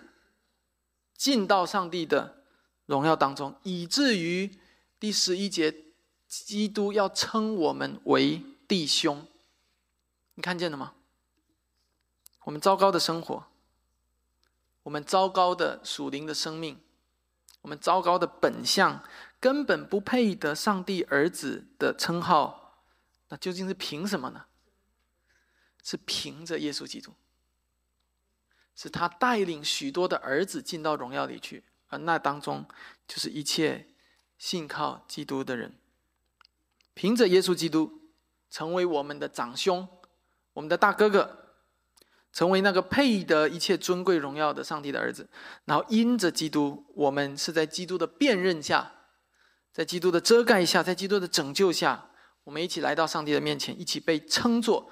[1.17, 2.43] 进到上帝的
[2.87, 4.59] 荣耀当中，以至于
[5.01, 5.75] 第十一节，
[6.27, 9.27] 基督要称我们为弟兄。
[10.35, 10.95] 你看见了吗？
[12.45, 13.47] 我们糟糕的生活，
[14.85, 16.81] 我们糟糕的属灵的生命，
[17.61, 19.05] 我们糟糕的本相，
[19.39, 22.85] 根本不配得上帝儿子的称号。
[23.29, 24.47] 那究竟是凭什么呢？
[25.85, 27.15] 是凭着耶稣基督，
[28.75, 32.67] 是他带领许多的儿子进到荣耀里去，而那当中
[33.07, 33.88] 就是一切
[34.38, 35.74] 信靠基督的人，
[36.94, 38.01] 凭着耶稣基督
[38.48, 39.87] 成为我们的长兄，
[40.55, 41.57] 我们的大哥哥，
[42.33, 45.29] 成为那个配得一切尊贵荣耀的上帝的儿子。
[45.64, 48.92] 然后因着基督，我们是在基督的辨认下，
[49.72, 52.11] 在基督的遮盖下，在基督的拯救下，
[52.44, 54.90] 我们一起来到上帝的面前，一起被称作。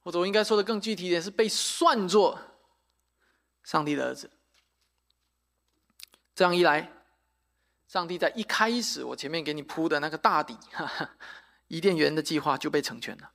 [0.00, 2.38] 或者我应该说的更具体一点，是被算作
[3.62, 4.30] 上帝的儿子。
[6.34, 6.92] 这样一来，
[7.88, 11.10] 上帝在一开始我前面给你铺的那个大底，哈 哈
[11.68, 13.30] 伊甸园的计划就被成全了。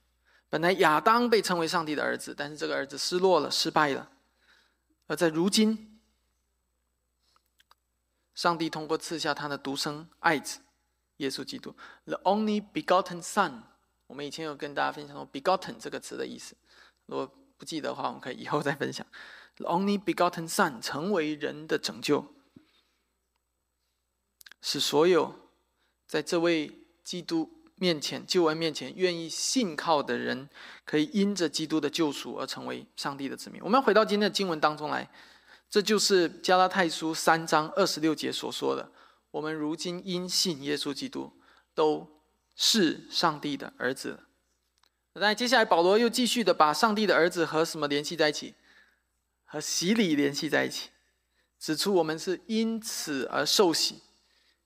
[0.47, 4.11] 本来亚当被称为上帝的儿子，但是这个儿子失落了，失败了。
[5.07, 5.99] 而在如今，
[8.35, 10.59] 上帝通过赐下他的独生爱子
[11.17, 13.63] 耶稣基督，the only begotten Son。
[14.05, 16.55] 我们以前有跟大家分享过 “begotten” 这个词的意思。
[17.07, 17.25] 如果
[17.57, 19.05] 不记得的话，我们可以以后再分享。
[19.55, 22.33] the Only begotten Son 成为人的拯救，
[24.63, 25.35] 使所有
[26.07, 26.71] 在这位
[27.03, 30.49] 基督面前、救恩面前愿意信靠的人，
[30.85, 33.61] 可以因着基督的救赎而成为上帝的子民。
[33.61, 35.07] 我们回到今天的经文当中来，
[35.69, 38.89] 这就是加拉太书三章二十六节所说的：
[39.31, 41.33] 我们如今因信耶稣基督，
[41.75, 42.07] 都
[42.55, 44.17] 是上帝的儿子。
[45.15, 48.55] 那接下来，保罗又继续的把上帝的儿子和什么联系在一起？
[49.43, 50.89] 和洗礼联系在一起，
[51.59, 54.01] 指出我们是因此而受洗，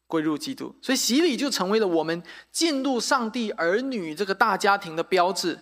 [0.08, 0.74] 归入基督。
[0.82, 5.60] 所以洗礼就成为了我们进入上帝儿女这个大家庭的标志。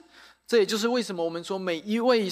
[0.47, 2.29] 这也就是为什么我们说每一位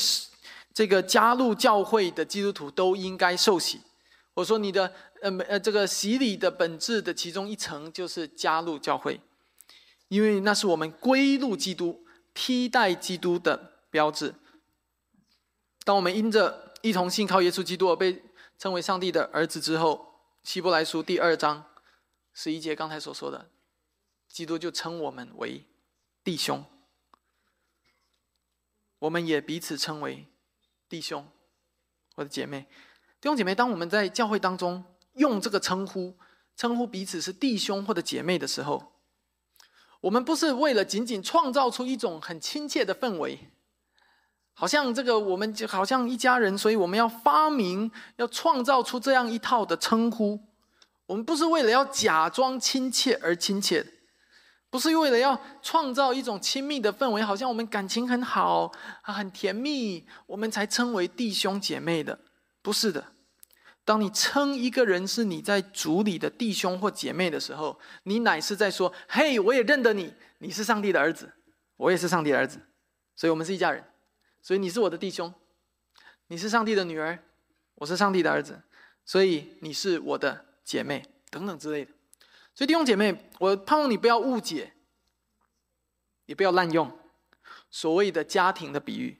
[0.73, 3.82] 这个加入教会的基督徒都应该受洗。
[4.36, 9.19] 我说你的呃呃这个洗礼的本质的其中一层就是加入教会，
[10.08, 11.99] 因为那是我们归入基督。
[12.36, 14.34] 替代基督的标志。
[15.84, 18.23] 当我们因着一同信靠耶稣基督而被
[18.58, 20.04] 称为上帝的儿子之后，
[20.43, 21.63] 希伯来书第二章
[22.34, 23.52] 十一节刚才所说的，
[24.28, 25.67] 基督就称我们为
[26.24, 26.65] 弟兄，
[29.00, 30.28] 我们也彼此称为
[30.89, 31.28] 弟兄，
[32.15, 32.67] 或者姐妹，
[33.22, 33.54] 弟兄姐妹。
[33.54, 36.17] 当我们在教会当中用这个称呼
[36.56, 38.93] 称呼彼此是弟兄或者姐妹的时候，
[40.02, 43.52] 我们不是为了仅仅创造出一种很亲切的氛围，
[44.54, 50.52] 好像这个我们就好像一家人，所以我们要发明、要创造出这样一套的称呼。
[51.13, 53.85] 我们不是为了要假装亲切而亲切，
[54.71, 58.71] 不是为了要创造一种亲密的氛围，好像我们感情很好
[59.03, 62.19] 啊，很甜蜜，我们才称为弟兄姐妹的，
[62.63, 63.13] 不是的。
[63.85, 71.31] 当你称一个人是你在主里的弟兄或姐妹的时候，你乃是在说：“嘿，我也认得你，你是上帝的儿子，
[71.77, 72.59] 我也是上帝的儿子，
[73.15, 73.85] 所以我们是一家人。
[74.41, 75.31] 所以你是我的弟兄，
[76.29, 77.23] 你是上帝的女儿，
[77.75, 78.63] 我是上帝的儿子，
[79.05, 81.91] 所以你是我的姐妹等等之类的。
[82.55, 84.73] 所以弟兄姐妹，我盼望你不要误解，
[86.25, 86.99] 也不要滥用
[87.69, 89.19] 所谓的家庭的比喻。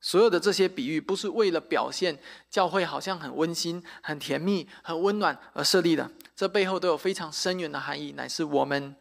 [0.00, 2.20] 所有的这些比喻不是为了表现
[2.50, 8.94] 教会好像很温馨、很甜蜜、很温暖而设立的，这背后都有非常深远的含义，乃是我们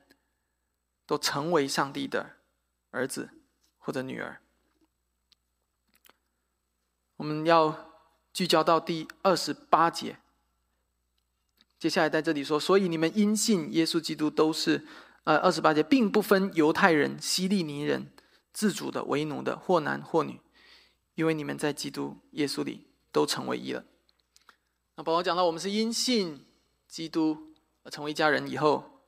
[1.06, 2.38] 都成为上帝的
[2.92, 3.30] 儿子
[3.78, 4.40] 或者女儿。
[7.18, 7.92] 我们要
[8.32, 10.18] 聚焦到第二十八节，
[11.84, 14.88] 接下来在这里说，所以你们因信耶稣基督都是，
[15.26, 18.10] 呃，二十八节并不分犹太人、希利尼人、
[18.54, 20.40] 自主的、为奴的，或男或女。
[21.16, 23.84] 因为你们在基督耶稣里都成为一了。
[24.96, 26.46] 那保罗讲到，我们是因信
[26.88, 27.54] 基督
[27.84, 29.02] 而成为一家人以后，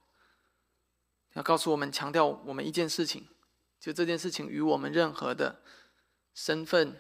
[1.36, 3.26] 要告诉我们，强调我们一件事情，
[3.80, 5.62] 就这件事情与我们任何的
[6.34, 6.98] 身份、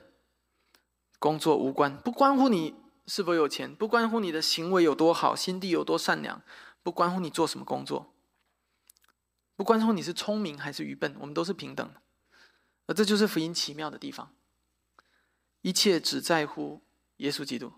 [1.19, 2.75] 工作无关，不关乎你
[3.07, 6.41] 是否有钱，不关乎你的行为有多好，心地有多善良，
[6.81, 8.13] 不关乎你做什么工作，
[9.55, 12.01] 不关乎你是聪明还是愚笨，我们都是平等的。
[12.87, 14.33] 而这就是福音奇妙的地方。
[15.61, 16.81] 一切只在乎
[17.17, 17.73] 耶稣基督，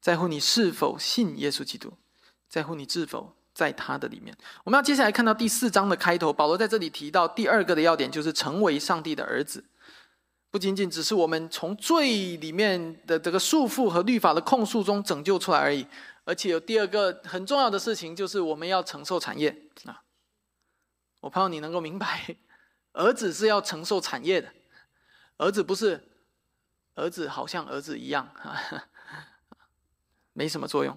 [0.00, 1.94] 在乎你是否信耶稣基督，
[2.48, 4.36] 在乎你是否在他的里面。
[4.64, 9.64] 我们要接下来看到第四章的开头，保罗在这里提到第二个的要点，就是成为上帝的儿子，
[10.54, 15.84] 不仅仅只是我们从罪里面的这个束缚和律法的控诉中拯救出来而已，
[16.24, 19.50] 而且有第二个很重要的事情，就是我们要承受产业
[19.84, 20.04] 啊！
[21.18, 22.36] 我盼望你能够明白，
[22.92, 24.48] 儿子是要承受产业的，
[25.38, 26.08] 儿子不是。
[26.94, 28.32] 儿子好像儿子一样，
[30.34, 30.96] 没什么作用。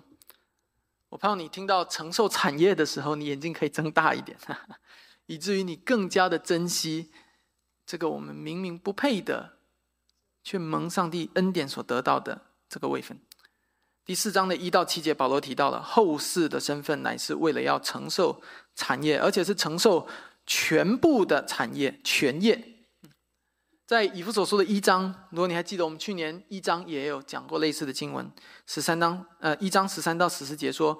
[1.09, 4.37] 我盼望你听到承受产业的时候，你眼睛可以睁大一点，
[5.25, 7.11] 以至于你更加的珍惜
[7.87, 9.53] 这个我们明明不配的，
[10.43, 13.17] 却蒙上帝恩典所得到的这个位分。
[14.05, 18.41] 第四章的一到七节，保罗提到了后世的身份，乃是为了要承受
[18.75, 20.05] 产业，而且是承受
[20.45, 22.61] 全部的产业全业。
[23.85, 28.29] 在以弗所书的一章，如果你还记得，我们去年一章也有讲过类似的经文，
[28.65, 30.99] 十三章，呃，一章十三到十四节说，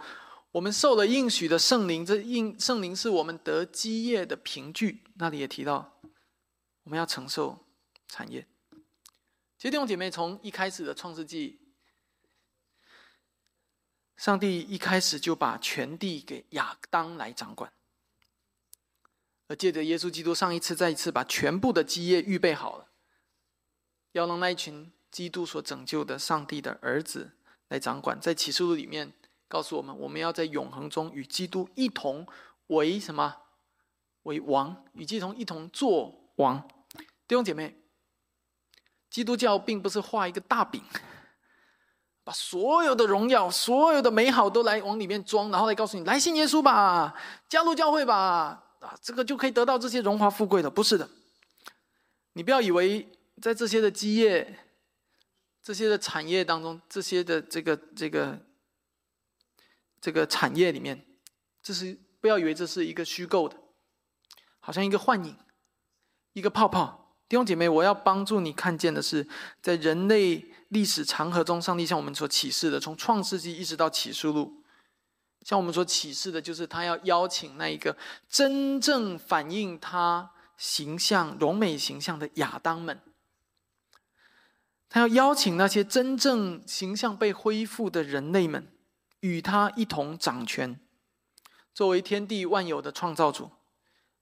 [0.54, 5.04] 我们受了应许的圣灵，这应圣灵是我们得基业的凭据。
[5.16, 5.97] 那里也提到，
[6.88, 7.66] 我们要承受
[8.08, 8.48] 产业。
[9.58, 11.60] 其实弟兄姐妹，从一开始的创世纪，
[14.16, 17.74] 上帝一开始就把全地给亚当来掌管。
[19.48, 22.88] 而借着耶稣基督上一次再一次把全部的基业预备好了，
[24.14, 27.34] 要让那一群基督所拯救的上帝的儿子
[27.68, 28.18] 来掌管。
[28.22, 29.12] 在启示录里面
[29.50, 32.26] 告诉我们，我们要在永恒中与基督一同
[32.68, 33.42] 为什么？
[34.24, 36.66] 为王，与基督一同做王。
[37.28, 37.76] 弟兄姐妹，
[39.10, 40.82] 基督教并不是画一个大饼，
[42.24, 47.14] 把所有的荣耀、所有的美好都来往里面装，然后来告诉你：来信耶稣吧，
[47.50, 48.64] 加入教会吧。
[48.80, 51.10] 啊，这个就可以得到这些荣华富贵的，不是的。
[52.34, 53.10] 你不要以为
[53.42, 54.60] 在这些的基业、
[55.64, 58.40] 这些的产业当中，这些的这个这个
[60.00, 61.04] 这个产业里面，
[61.64, 63.58] 这是不要以为这是一个虚构的，
[64.60, 65.36] 好像一个幻影，
[66.34, 67.07] 一个泡泡。
[67.30, 69.28] 弟兄姐妹，我要帮助你看见的是，
[69.62, 74.64] 在人类历史长河中，上帝向我们所启示的，从创世纪一直到启示录。
[75.42, 77.96] 像我们所启示的，就是他要邀请那一个
[78.28, 83.00] 真正反映他形象、荣美形象的亚当们，
[84.90, 88.68] 他要邀请那些真正形象被恢复的人类们，
[89.20, 90.80] 与他一同掌权。
[91.74, 93.52] 作为天地万有的创造主，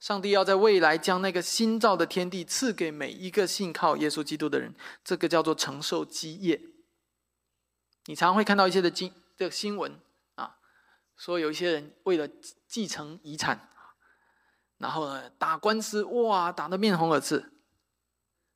[0.05, 4.71] 上帝要在未来将那个新造的天地赐给每一个信靠耶稣基督的人，
[5.03, 6.61] 这个叫做承受基业。
[8.05, 9.99] 你常常会看到一些的经的新闻
[10.35, 10.57] 啊。
[11.17, 12.29] 说有一些人为了
[12.67, 13.67] 继承遗产，
[14.77, 17.51] 然后呢打官司，哇，打得面红耳赤。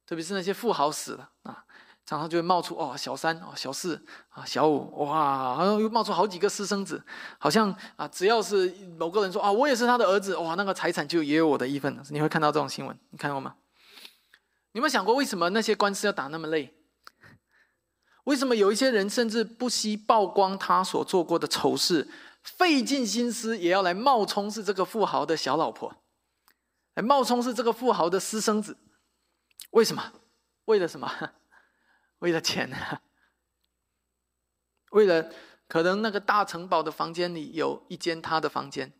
[0.05, 1.65] 特别是那些富豪死了啊，
[2.09, 6.99] 常常就会冒出哦，小三哦，小四啊，小五，哇，然后又冒出好几个私生子，
[7.37, 12.03] 好像啊，只要是某个人说啊，我也是他的儿子，哇，那个财产就也有我的一份。
[12.09, 13.57] 你会看到这种新闻，你看过吗？
[14.71, 16.73] 你有没有想过，为什么那些官司要打那么累？
[18.23, 22.09] 为什么有一些人甚至不惜曝光他所做过的丑事？
[22.41, 25.93] 费尽心思也要来冒充是这个富豪的小老婆，
[26.95, 28.79] 来冒充是这个富豪的私生子，
[29.69, 30.11] 为什么？
[30.65, 31.07] 为了什么？
[32.19, 33.01] 为了钱啊！
[34.91, 35.31] 为了
[35.67, 38.93] 可能那个大城堡的房间里有一间他的房间，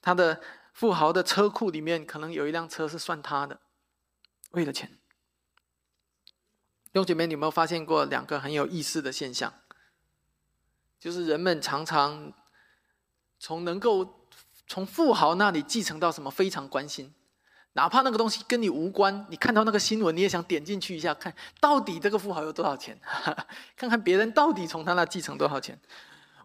[0.00, 3.60] 他的富豪的车库里面可能有一辆车是算他的，
[4.50, 4.98] 为了钱。
[6.84, 9.52] 弟兄姐妹，你有没有发现过两个很有意思的现象？
[10.98, 12.32] 就是人们常常
[13.38, 14.28] 从能够
[14.66, 17.14] 从富豪那里继承到什么非常关心，
[17.74, 22.98] 哪怕那个东西跟你无关，你看到那个新闻，你也想点进去一下，看到底这个富豪有多少钱，
[23.76, 25.78] 看看别人到底从他那继承多少钱。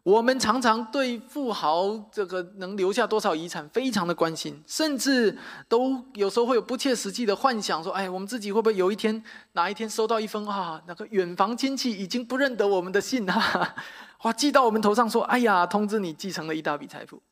[0.04, 5.38] 我们常常对富豪这个能留下多少遗产非常的关心，甚至
[5.70, 13.76] 都有时候会有不切实际的幻想，说：“哎，我们自己会不会有一天哪一天收到一封啊，那个远房亲戚已经不认得我们的信啊，
[14.24, 17.24] 哇，寄到我们头上说：‘哎呀，通知你继承了一大笔财富。’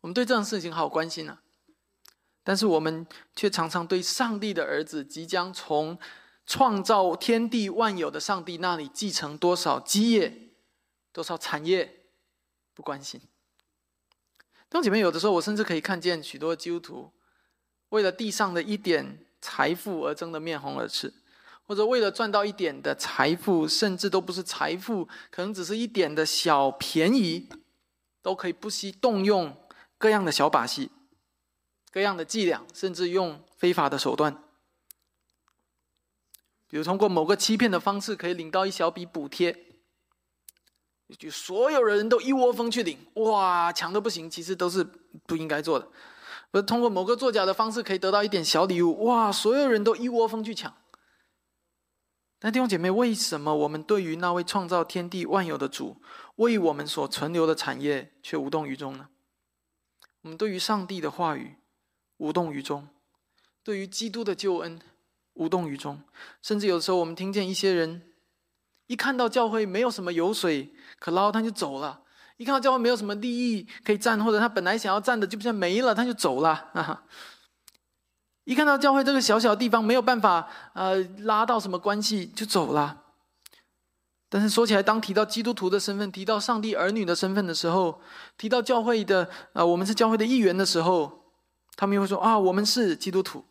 [0.00, 1.41] 我们对这样事情好关心啊，
[2.44, 5.98] 但是我们却常常对上帝的儿子即将从
[6.46, 10.38] 创造天地万有的上帝那里继承多少基业。”
[11.14, 12.06] 多少产业
[12.72, 13.20] 不关心？
[13.20, 13.26] 弟
[14.70, 17.12] 兄姐妹，有的时候我甚至可以看见许多基督徒
[17.90, 21.12] 为了地上的一点财富而争得面红耳赤，
[21.66, 27.46] 或者为了赚到一点的财富，甚至都不是财富，可能只是一点的小便宜，
[28.22, 29.54] 都可以不惜动用
[29.98, 30.90] 各样的小把戏、
[31.92, 34.42] 各样的伎俩，甚至用非法的手段，
[36.66, 39.66] 比如通过某个欺骗的方式，可以领到一小笔补贴。
[41.18, 44.82] 就所有人都一窝蜂去领，哇，强的不行，其实都是
[45.26, 45.86] 不应该做的。
[46.52, 50.74] 而通过某个作假的方式可以得到一点小礼物，哇，所有人都一窝蜂去抢。
[52.38, 56.00] 但弟兄姐妹，为什么我们对于那位创造天地万有的主
[56.36, 59.10] 为我们所存留的产业却无动于衷呢？
[60.22, 61.56] 我们对于上帝的话语
[62.22, 62.86] 无动于衷，
[63.64, 64.80] 对于基督的救恩
[65.34, 66.00] 无动于衷，
[66.40, 68.00] 甚至有的时候我们听见一些人。
[68.86, 72.04] 一看到教会没有什么油水可捞，他就走了；
[72.36, 76.70] 一看到教会没有什么利益可以占，或者他本来想要占的就像没了，他就走了。
[76.74, 77.02] 啊！
[78.44, 83.02] 一看到教会这个小小地方没有办法呃拉到什么关系，就走了。
[84.28, 88.00] 但是说起来，当提到基督徒的身份，提到上帝儿女的身份的时候，
[88.38, 91.21] 提到教会的呃我们是教会的一员的时候，
[91.76, 93.44] 他们又会说啊，我们是基督徒。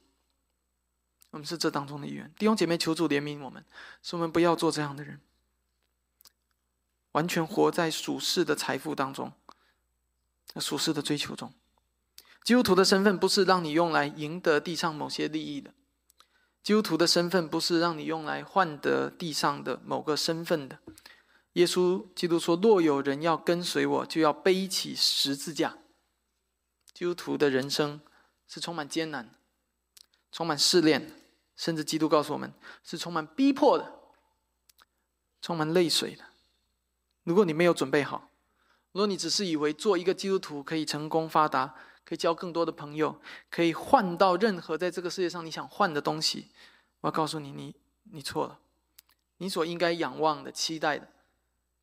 [1.32, 3.64] 我们是这当中的一员，弟兄姐妹，求主怜悯我们，
[4.04, 5.22] 使我们不要做这样的人。
[7.14, 9.32] 完全活在属世的财富当中，
[10.58, 11.54] 属世的追求中。
[12.44, 15.74] 基督徒的身份不是让你用来赢得地上某些利益的，
[16.62, 20.80] 基督徒的身份不是让你用来换得地上的某个身份的。
[21.54, 25.78] 耶稣基督说：“若有人要跟随我，就要背起十字架。”
[26.94, 28.02] 基督徒的人生
[28.54, 29.34] 是充满艰难、
[30.30, 31.10] 充满试炼，
[31.56, 33.94] 甚至基督告诉我们是充满逼迫的、
[35.42, 36.26] 充满泪水的。
[37.24, 38.30] 如果你没有准备好，
[38.92, 41.74] 如果你只是以为做一个基督徒可以成功发达，
[42.04, 46.52] 可以交更多的朋友，可以换到任何在这个世界上你想换的东西，
[47.00, 47.74] 我要告诉你，你
[48.12, 48.60] 你错了。
[49.38, 51.08] 你所应该仰望的、期待的，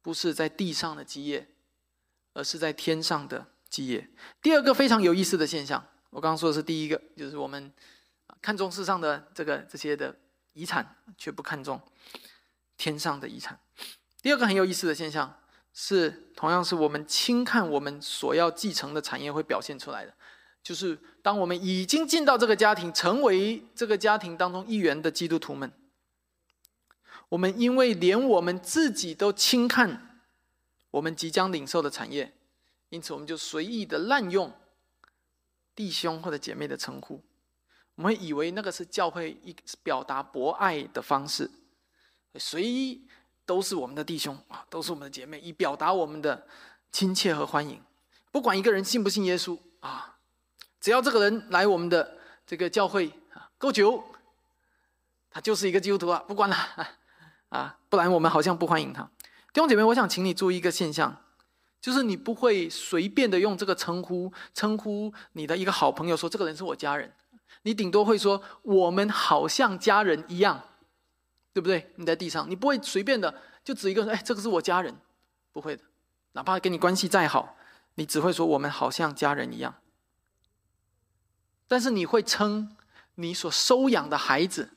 [0.02, 1.48] 不是在地上的基业，
[2.34, 4.10] 而是在天上的基业。
[4.42, 7.72] 第二个非常有意思的现象，我刚刚说的是第一个，就是我们
[8.40, 10.16] 看重世上的这个这些的
[10.52, 11.80] 遗产，却不看重
[12.76, 13.58] 天上的遗产。
[14.22, 15.38] 第二个很有意思的现象
[15.72, 20.14] 是，同样是我们轻看我们所要继承的产业会表现出来的，
[20.62, 25.70] 就是当我们已经进到这个家庭，成为这个家庭当中一员的基督徒们，
[27.28, 30.22] 我们因为连我们自己都轻看
[30.90, 32.32] 我们即将领受的产业，
[32.88, 34.52] 因此我们就随意的滥用
[35.78, 37.22] 弟兄或者姐妹的称呼，
[37.94, 39.54] 我们以为那个是教会一
[39.84, 41.48] 表达博爱的方式，
[42.34, 43.06] 随意。
[43.48, 46.46] 都是我们的弟兄啊，都是我们的姐妹，以表达我们的
[46.92, 47.82] 亲切和欢迎。
[48.30, 50.18] 不管一个人信不信耶稣啊，
[50.78, 54.04] 只要这个人来我们的这个教会啊够久，
[55.30, 56.56] 他就是一个基督徒啊，不管了
[57.48, 59.02] 啊，不然我们好像不欢迎他。
[59.54, 61.16] 弟兄姐妹，我想请你注意一个现象，
[61.80, 67.12] 就是你不会随便的用这个称呼称呼你的一个好朋友，说这个人是我家人，
[67.62, 70.64] 你顶多会说我们好像家人一样。
[71.54, 71.90] 对不对？
[71.96, 74.94] 你在地上，你不会随便的就指一个人，哎，这个是我家人，
[75.50, 75.82] 不会的。
[76.34, 77.56] 哪怕跟你关系再好，
[77.96, 79.74] 你只会说我们好像家人一样。
[81.66, 82.76] 但是你会称
[83.16, 84.70] 你所收养的孩子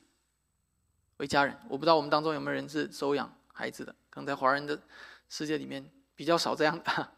[1.18, 1.56] 为家人。
[1.68, 4.80] 我不知道我们当中有没有人是收养孩子的，可能在华人的
[5.28, 5.88] 世界里面
[6.22, 7.08] 比较少这样的。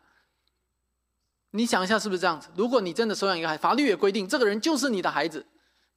[1.53, 2.49] 你想一下是不是这样子？
[2.57, 5.45] 如果你真的收养一个孩子，法律也规定这个人就是你的孩子，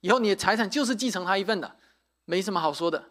[0.00, 1.76] 以后你的财产就是继承他一份的，
[2.26, 3.02] 没什么好说的。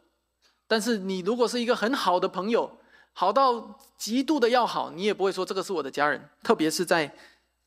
[0.68, 2.78] 但是你如果是一个很好的朋友，
[3.14, 6.30] 好到极度的要好，你也不会说这个是我的家人。
[6.43, 7.12] 特别是在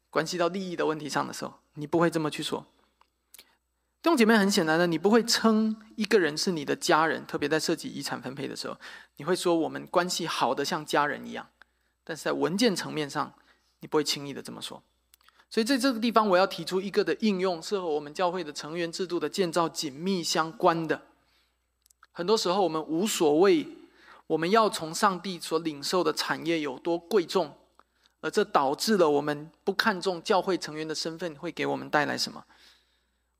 [0.09, 2.64] 关系到利益的问题上的时候，你不会这么去说。
[4.03, 7.26] 弟兄姐妹，很显然的，你不会称一个人是你的家人。
[7.26, 8.78] 特别在涉及遗产分配的时候，
[9.16, 11.47] 你会说我们关系好的像家人一样。
[12.11, 13.32] 但是在文件层面上，
[13.78, 14.82] 你不会轻易的这么说。
[15.48, 21.02] 所以在这个地方，我要提出一个的应用，是和我们教会的成员制度的建造紧密相关的。
[22.11, 23.64] 很多时候，我们无所谓，
[24.26, 27.54] 我们要从上帝所领受的产业有多贵重，
[28.22, 32.44] 而这导致了我们不看重教会成员的身份会给我们带来什么。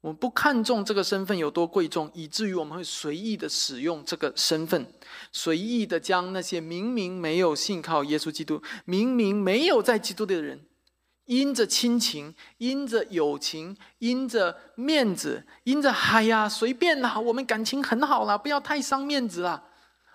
[0.01, 4.87] 我们不看重这个身份有多贵重，以至于我们会随意的使用这个身份，
[5.31, 10.65] 随意的将那些明明没有信靠耶稣基督、明明没有在基督的人，
[11.27, 19.65] 因着亲情、因着友情、因着面子、因着嗨呀随便啦，我们感情很好啦，不要太伤面子啦，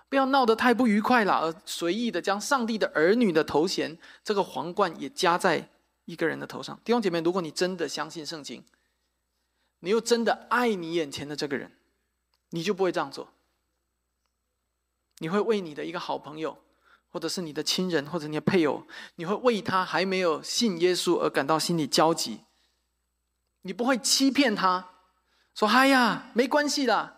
[0.10, 5.70] 不要闹得太不愉快了，而随意的将上帝的儿女的头衔这个皇冠也加在
[6.06, 6.76] 一个人的头上。
[6.84, 8.64] 弟兄姐妹，如果你真的相信圣经，
[9.86, 11.72] 你又真的爱你眼前的这个人，
[12.50, 13.30] 你就不会这样做。
[15.20, 16.58] 你会为你的一个好朋友，
[17.12, 22.42] 或者是你的亲人，或者你的配偶，你会为他还没有信耶稣而感到心里焦急。
[23.62, 24.90] 你不会欺骗他，
[25.54, 27.18] 说：“哎呀，没关系的，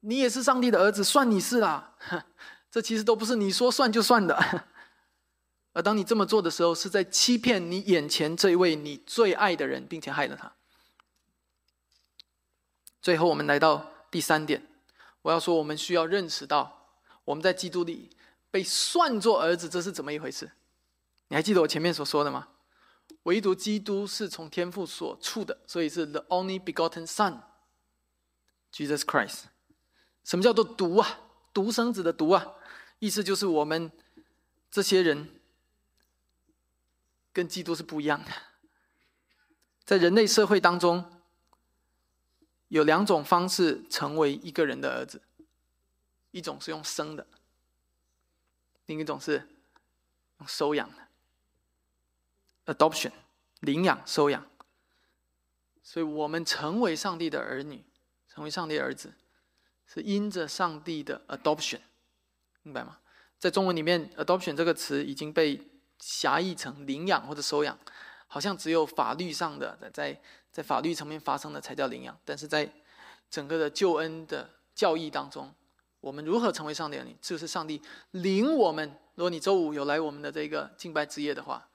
[0.00, 1.96] 你也是上帝的儿子，算你是啦。
[2.70, 4.68] ”这其实都不是你说算就算的。
[5.72, 10.52] 而当你这么做的时候，是在欺骗你眼前这一位你最爱的人，并且害了他。
[13.02, 14.62] 最后，我们来到第三点，
[15.22, 16.88] 我要说，我们需要认识到，
[17.24, 18.10] 我们在基督里
[18.50, 20.50] 被算作儿子，这是怎么一回事？
[21.28, 22.48] 你还记得我前面所说的吗？
[23.22, 29.44] 唯独基督是从天父所处的，所以是 the only begotten Son，Jesus Christ。
[30.22, 31.20] 什么叫做独啊？
[31.54, 32.46] 独生子的独啊，
[32.98, 33.90] 意思就是我们
[34.70, 35.40] 这些人
[37.32, 38.30] 跟基督是不一样的，
[39.86, 41.19] 在人类社会当中。
[42.70, 45.20] 有两种方式成为一个人的儿子，
[46.30, 47.26] 一种是用生的，
[48.86, 49.48] 另一种是
[50.38, 53.10] 用收养的，adoption，
[53.58, 54.46] 领养、收养。
[55.82, 57.84] 所以我们成为上帝的儿女，
[58.28, 59.14] 成为上帝的儿子，
[59.84, 61.80] 是因着上帝的 adoption，
[62.62, 63.00] 明白吗？
[63.38, 65.60] 在中文里面，adoption 这个词已经被
[65.98, 67.76] 狭义成领养或者收养。
[68.32, 70.22] 好像只有法律上的在
[70.52, 72.70] 在法律层面发生的才叫领养，但是在
[73.30, 75.54] 整个的救恩的教义当中，
[76.00, 77.16] 我们如何成为上帝的领？
[77.20, 77.80] 就是上帝
[78.12, 78.98] 领我们。
[79.14, 81.68] 如果你周五有来我们的这个敬拜之夜的话，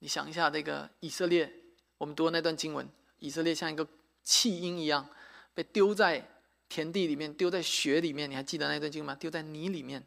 [0.00, 1.52] 你想一下这个以色列，
[1.98, 3.86] 我们读的那段经文，以色列像一个
[4.24, 5.08] 弃婴一样
[5.54, 6.26] 被丢在
[6.68, 8.30] 田地里面，丢在雪里面。
[8.30, 9.14] 你还记得那段经文吗？
[9.14, 10.04] 丢在泥里面，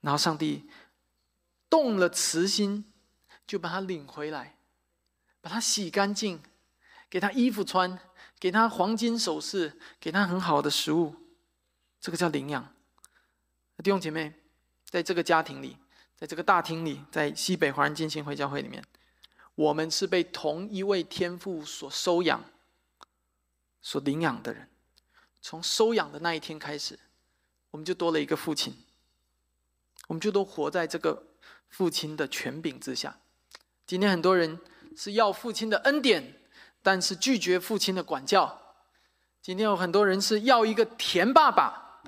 [0.00, 0.68] 然后上帝
[1.68, 2.84] 动了慈心，
[3.46, 4.56] 就把他领回来。
[5.42, 6.42] 把他洗干净，
[7.16, 7.98] 给他衣服穿，
[8.38, 11.16] 给他黄金首饰，给他很好的食物，
[11.98, 12.62] 这个叫领养。
[13.82, 14.34] 弟兄姐妹，
[14.84, 15.78] 在这个家庭里，
[16.14, 18.84] 在这个大厅里，在西北华人进行会教会里面，
[19.54, 22.44] 我们是被同一位天父所收养、
[23.80, 24.68] 所领养的人。
[25.40, 26.98] 从收养的那一天开始，
[27.70, 28.76] 我们就多了一个父亲，
[30.06, 31.26] 我们就都活在这个
[31.70, 33.18] 父亲的权柄之下。
[33.86, 34.60] 今天很多人。
[34.98, 36.40] 是要父亲的恩典，
[36.86, 38.60] 但是拒绝父亲的管教。
[39.42, 42.00] 今天有很多人是要一个甜爸爸，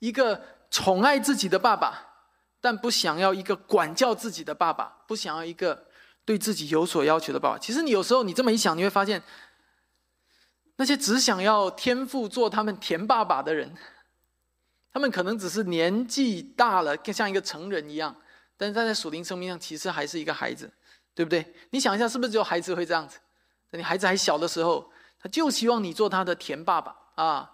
[0.00, 2.24] 一个宠爱自己的爸爸，
[2.60, 5.86] 但不想要一个管教自己的爸爸，不想要一个
[6.24, 7.58] 对自己有所要求的爸爸。
[7.60, 9.22] 其实你有时候你这么一想，你会发现，
[10.74, 13.76] 那些只想要天赋做他们甜爸爸的人，
[14.92, 18.16] 他们可能只是年纪大了，更像一个成人一样，
[18.56, 20.68] 但是他在属灵生命上其实还是一个孩子。
[21.14, 21.54] 对不对？
[21.70, 23.18] 你想一下，是不是只有孩子会这样子？
[23.76, 27.52] 你孩子还小的时候，他就希望你做他的甜爸爸啊！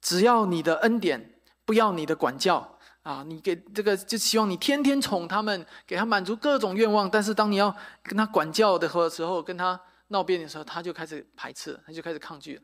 [0.00, 3.22] 只要你的恩典，不要你的管教啊！
[3.26, 7.10] 你给这个就希望你天天宠他们，给他满足各种愿望。
[7.10, 12.62] 但是当你要跟他管教的时候，跟他闹别扭的时候，他就开始排斥，他就开始抗拒了。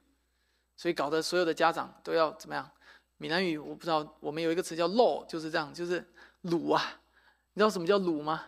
[0.76, 2.70] 所以搞得所有的家长都要怎么样？
[3.18, 6.06] 闽南语我不知道，我们有一个词叫“肉”，就是这样，就是
[6.44, 6.82] 卤啊！
[7.54, 8.42] 你知道什么叫卤吗？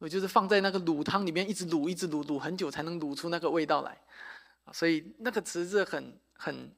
[0.00, 4.00] 我就是放在那个卤汤里面，一直卤，一直卤，卤很久才能卤出那个味道来，
[4.72, 6.72] 所以那个词是很很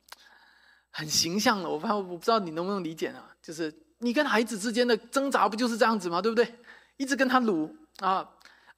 [0.91, 1.71] 很形象的。
[1.71, 3.31] 我发我不知道你能不能理解啊？
[3.41, 6.21] 就是你跟孩子之间的挣扎不就是这样子吗？
[6.21, 6.53] 对不对？
[6.97, 8.29] 一直跟他卤啊，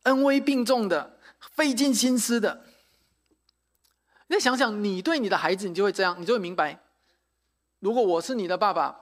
[0.02, 2.66] 恩威并重的，费尽心思的。
[4.26, 6.78] 你想想，你对你的孩子，你就会这样，你就会明白，
[7.80, 8.94] 如果我是你的爸爸，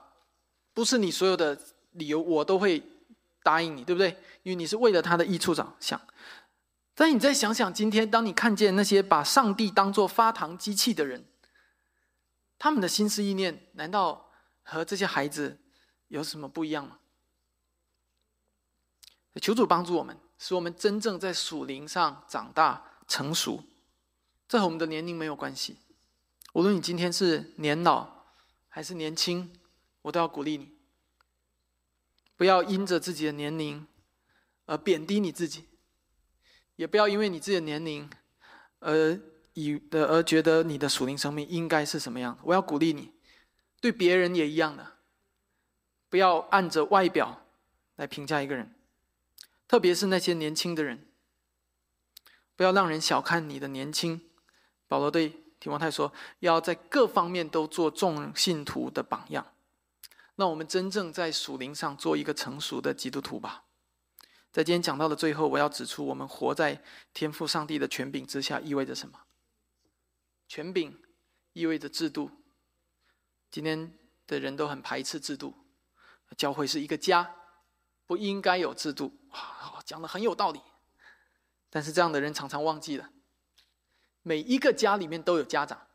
[0.72, 1.59] 不是你所有的
[1.90, 2.80] 理由，我都会。
[3.45, 4.16] 答应你，对不对？
[4.43, 6.01] 因为你是为了他的益处着想。
[6.95, 11.24] 但你再想想，今天当你看见那些把上帝当做发糖机器的人，
[12.59, 14.30] 他们的心思意念，难道
[14.62, 15.59] 和这些孩子
[16.09, 16.99] 有什么不一样吗？
[19.40, 23.64] 求主帮助我们，使我们真正在属灵上长大，成熟，
[24.47, 25.78] 这和我们的年龄没有关系。
[26.53, 28.07] 无论你今天是年老
[28.68, 29.51] 还是年轻，
[30.03, 30.70] 我都要鼓励你，
[32.36, 33.86] 不要因着自己的年龄
[34.72, 35.66] 而贬低你自己，
[36.76, 38.08] 也不要因为你自己的年龄
[38.78, 39.20] 而
[39.52, 42.40] 以的而觉得你的属灵生命应该是什么样的。
[42.42, 43.12] 我要鼓励你，
[43.82, 44.94] 对别人也一样的，
[46.08, 47.44] 不要按着外表
[47.96, 48.74] 来评价一个人，
[49.68, 51.06] 特别是那些年轻的人。
[52.56, 54.22] 不要让人小看你的年轻，
[54.88, 55.28] 保罗对
[55.60, 56.10] 提摩太说
[56.40, 59.46] ：“要在各方面都做众信徒的榜样。”
[60.36, 63.64] 那我们真正在属灵上做一个成熟的基督徒吧。
[64.53, 66.82] 在今天讲到的最后，我要指出，我们活在
[67.14, 69.18] 天赋上帝的权柄之下意味着什么？
[70.46, 71.03] 权柄
[71.55, 72.30] 意味着制度。
[73.50, 75.55] 今天的人都很排斥制度，
[76.36, 77.34] 教会是一个家，
[78.07, 79.18] 不应该有制度。
[79.86, 80.61] 讲的很有道理。
[81.70, 83.11] 但是这样的人常常忘记了，
[84.20, 85.86] 每一个家里面都有家长，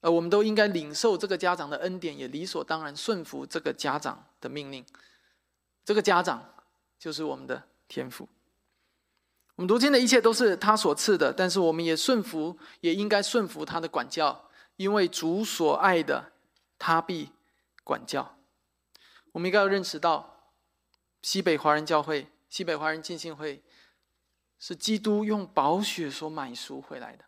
[0.00, 4.86] 而我们都应该领受这个家长的恩典，也理所当然顺服这个家长的命令。
[5.84, 6.51] 这个家长
[7.02, 8.28] 就是我们的天赋。
[9.56, 16.30] 我们如今的一切都是他所赐的，但是我们也顺服，也应该顺服他的管教，因为主所爱的，
[16.78, 17.32] 他必
[17.82, 18.38] 管教。
[19.32, 20.52] 我们应该要认识到，
[21.22, 23.64] 西北华人教会、西北华人浸信会。
[24.60, 27.24] 是基督用宝血所买赎回来的，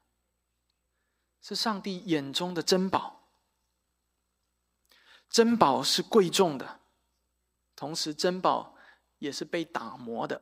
[1.42, 3.26] 是上帝眼中的珍宝。
[5.28, 6.78] 珍宝是贵重的，
[7.74, 8.73] 同时珍宝
[9.24, 10.40] 也是被打磨的。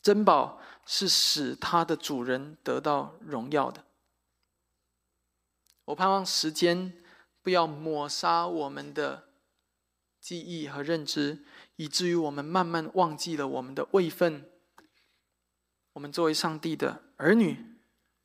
[0.00, 3.84] 珍宝是使它的主人得到荣耀的。
[5.84, 6.92] 我盼望时间
[7.40, 9.28] 不要抹杀我们的
[10.20, 11.44] 记忆和认知，
[11.76, 14.50] 以至于我们慢慢忘记了我们的位分。
[15.92, 17.78] 我们作为上帝的儿女，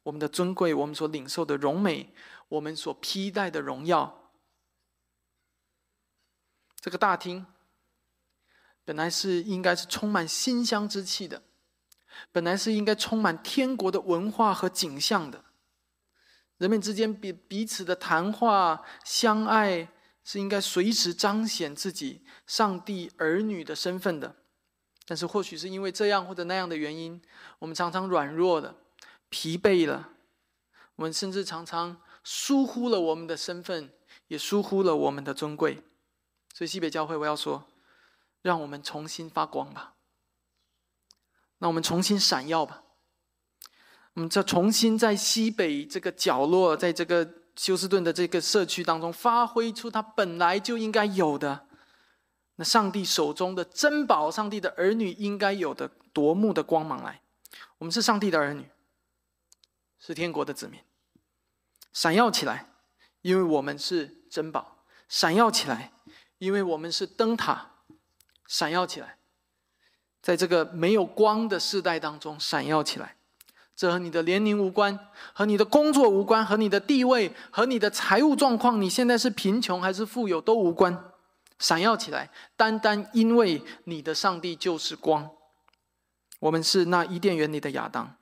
[0.03, 2.13] 我们的尊贵，我们所领受的荣美，
[2.47, 4.31] 我们所披戴的荣耀，
[6.79, 7.45] 这个大厅
[8.87, 11.43] 本来是应该是充满馨香之气的，
[12.31, 15.43] 本来是应该充满天国的文化和景象的，
[16.57, 19.89] 人们之间彼彼此的谈话、相爱，
[20.23, 24.33] 是应该随时彰显自己上帝儿女的身份的。
[25.05, 27.21] 但是或许是因为这样或者那样的原因，
[27.59, 28.73] 我们常常软弱了、
[29.27, 30.11] 疲惫了，
[30.95, 33.89] 我们甚至常常疏忽了我们的身份，
[34.29, 35.83] 也疏忽了我们的尊贵。
[36.53, 37.67] 所以西北教会，我要说，
[38.47, 39.95] 让我们重新发光吧，
[41.57, 42.81] 那我们重新闪耀吧，
[44.13, 51.67] 我们再重新在西北这个角落，在这个休斯顿的这个社区当中，发挥出它本来就应该有的。
[52.55, 57.21] 那上帝手中的珍宝，上帝的儿女应该有的夺目的光芒来。
[57.79, 58.71] 我们是上帝的儿女，
[59.99, 60.79] 是天国的子民，
[61.91, 62.71] 闪耀起来，
[63.23, 65.91] 因为我们是珍宝；闪耀起来，
[66.37, 67.76] 因为我们是灯塔；
[68.47, 69.17] 闪耀起来，
[70.21, 73.15] 在这个没有光的时代当中闪耀起来。
[73.75, 74.97] 这和你的年龄无关，
[75.33, 81.11] 和你的工作无关，和你的地位，和你的财务状况，你现在是贫穷还是富有都无关。
[81.59, 85.29] 闪耀起来，单单因为你的上帝就是光。
[86.39, 88.15] 我们是那伊甸园里的亚当，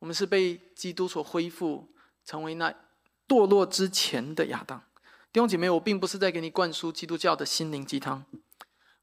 [0.00, 1.88] 我们是被基督所恢复，
[2.24, 2.74] 成为那
[3.26, 4.82] 堕落之前的亚当。
[5.36, 8.24] 弟兄姐妹，我并不是在给你灌输基督教的心灵鸡汤，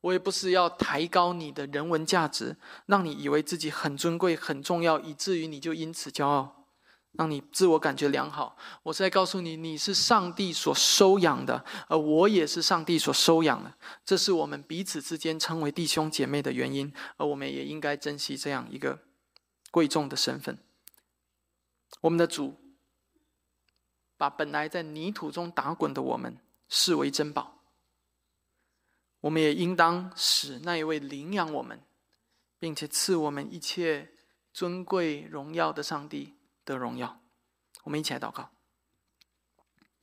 [0.02, 2.58] 我也不是要抬高你的人文价值，
[2.88, 6.66] 让你以为自己很尊贵、很重要，以至于你就因此骄傲。
[7.12, 8.58] 让你自我感觉良好。
[8.82, 13.72] 我是在告诉你，你是上帝所收养的，而我也是上帝所收养的。
[14.04, 19.04] 这是我们彼此之间称为弟兄姐妹的原因，而我们也应该珍惜这样一个
[19.70, 20.58] 贵重的身份。
[22.02, 22.56] 我们的主
[24.24, 26.38] 把本来在泥土中打滚的我们
[26.70, 27.60] 视为珍宝，
[29.20, 31.84] 我们也应当使那一位领养我们，
[32.58, 34.14] 并且赐我们一切
[34.54, 36.36] 尊贵荣耀的上帝。
[36.64, 37.20] 的荣耀，
[37.84, 38.50] 我们一起来祷告。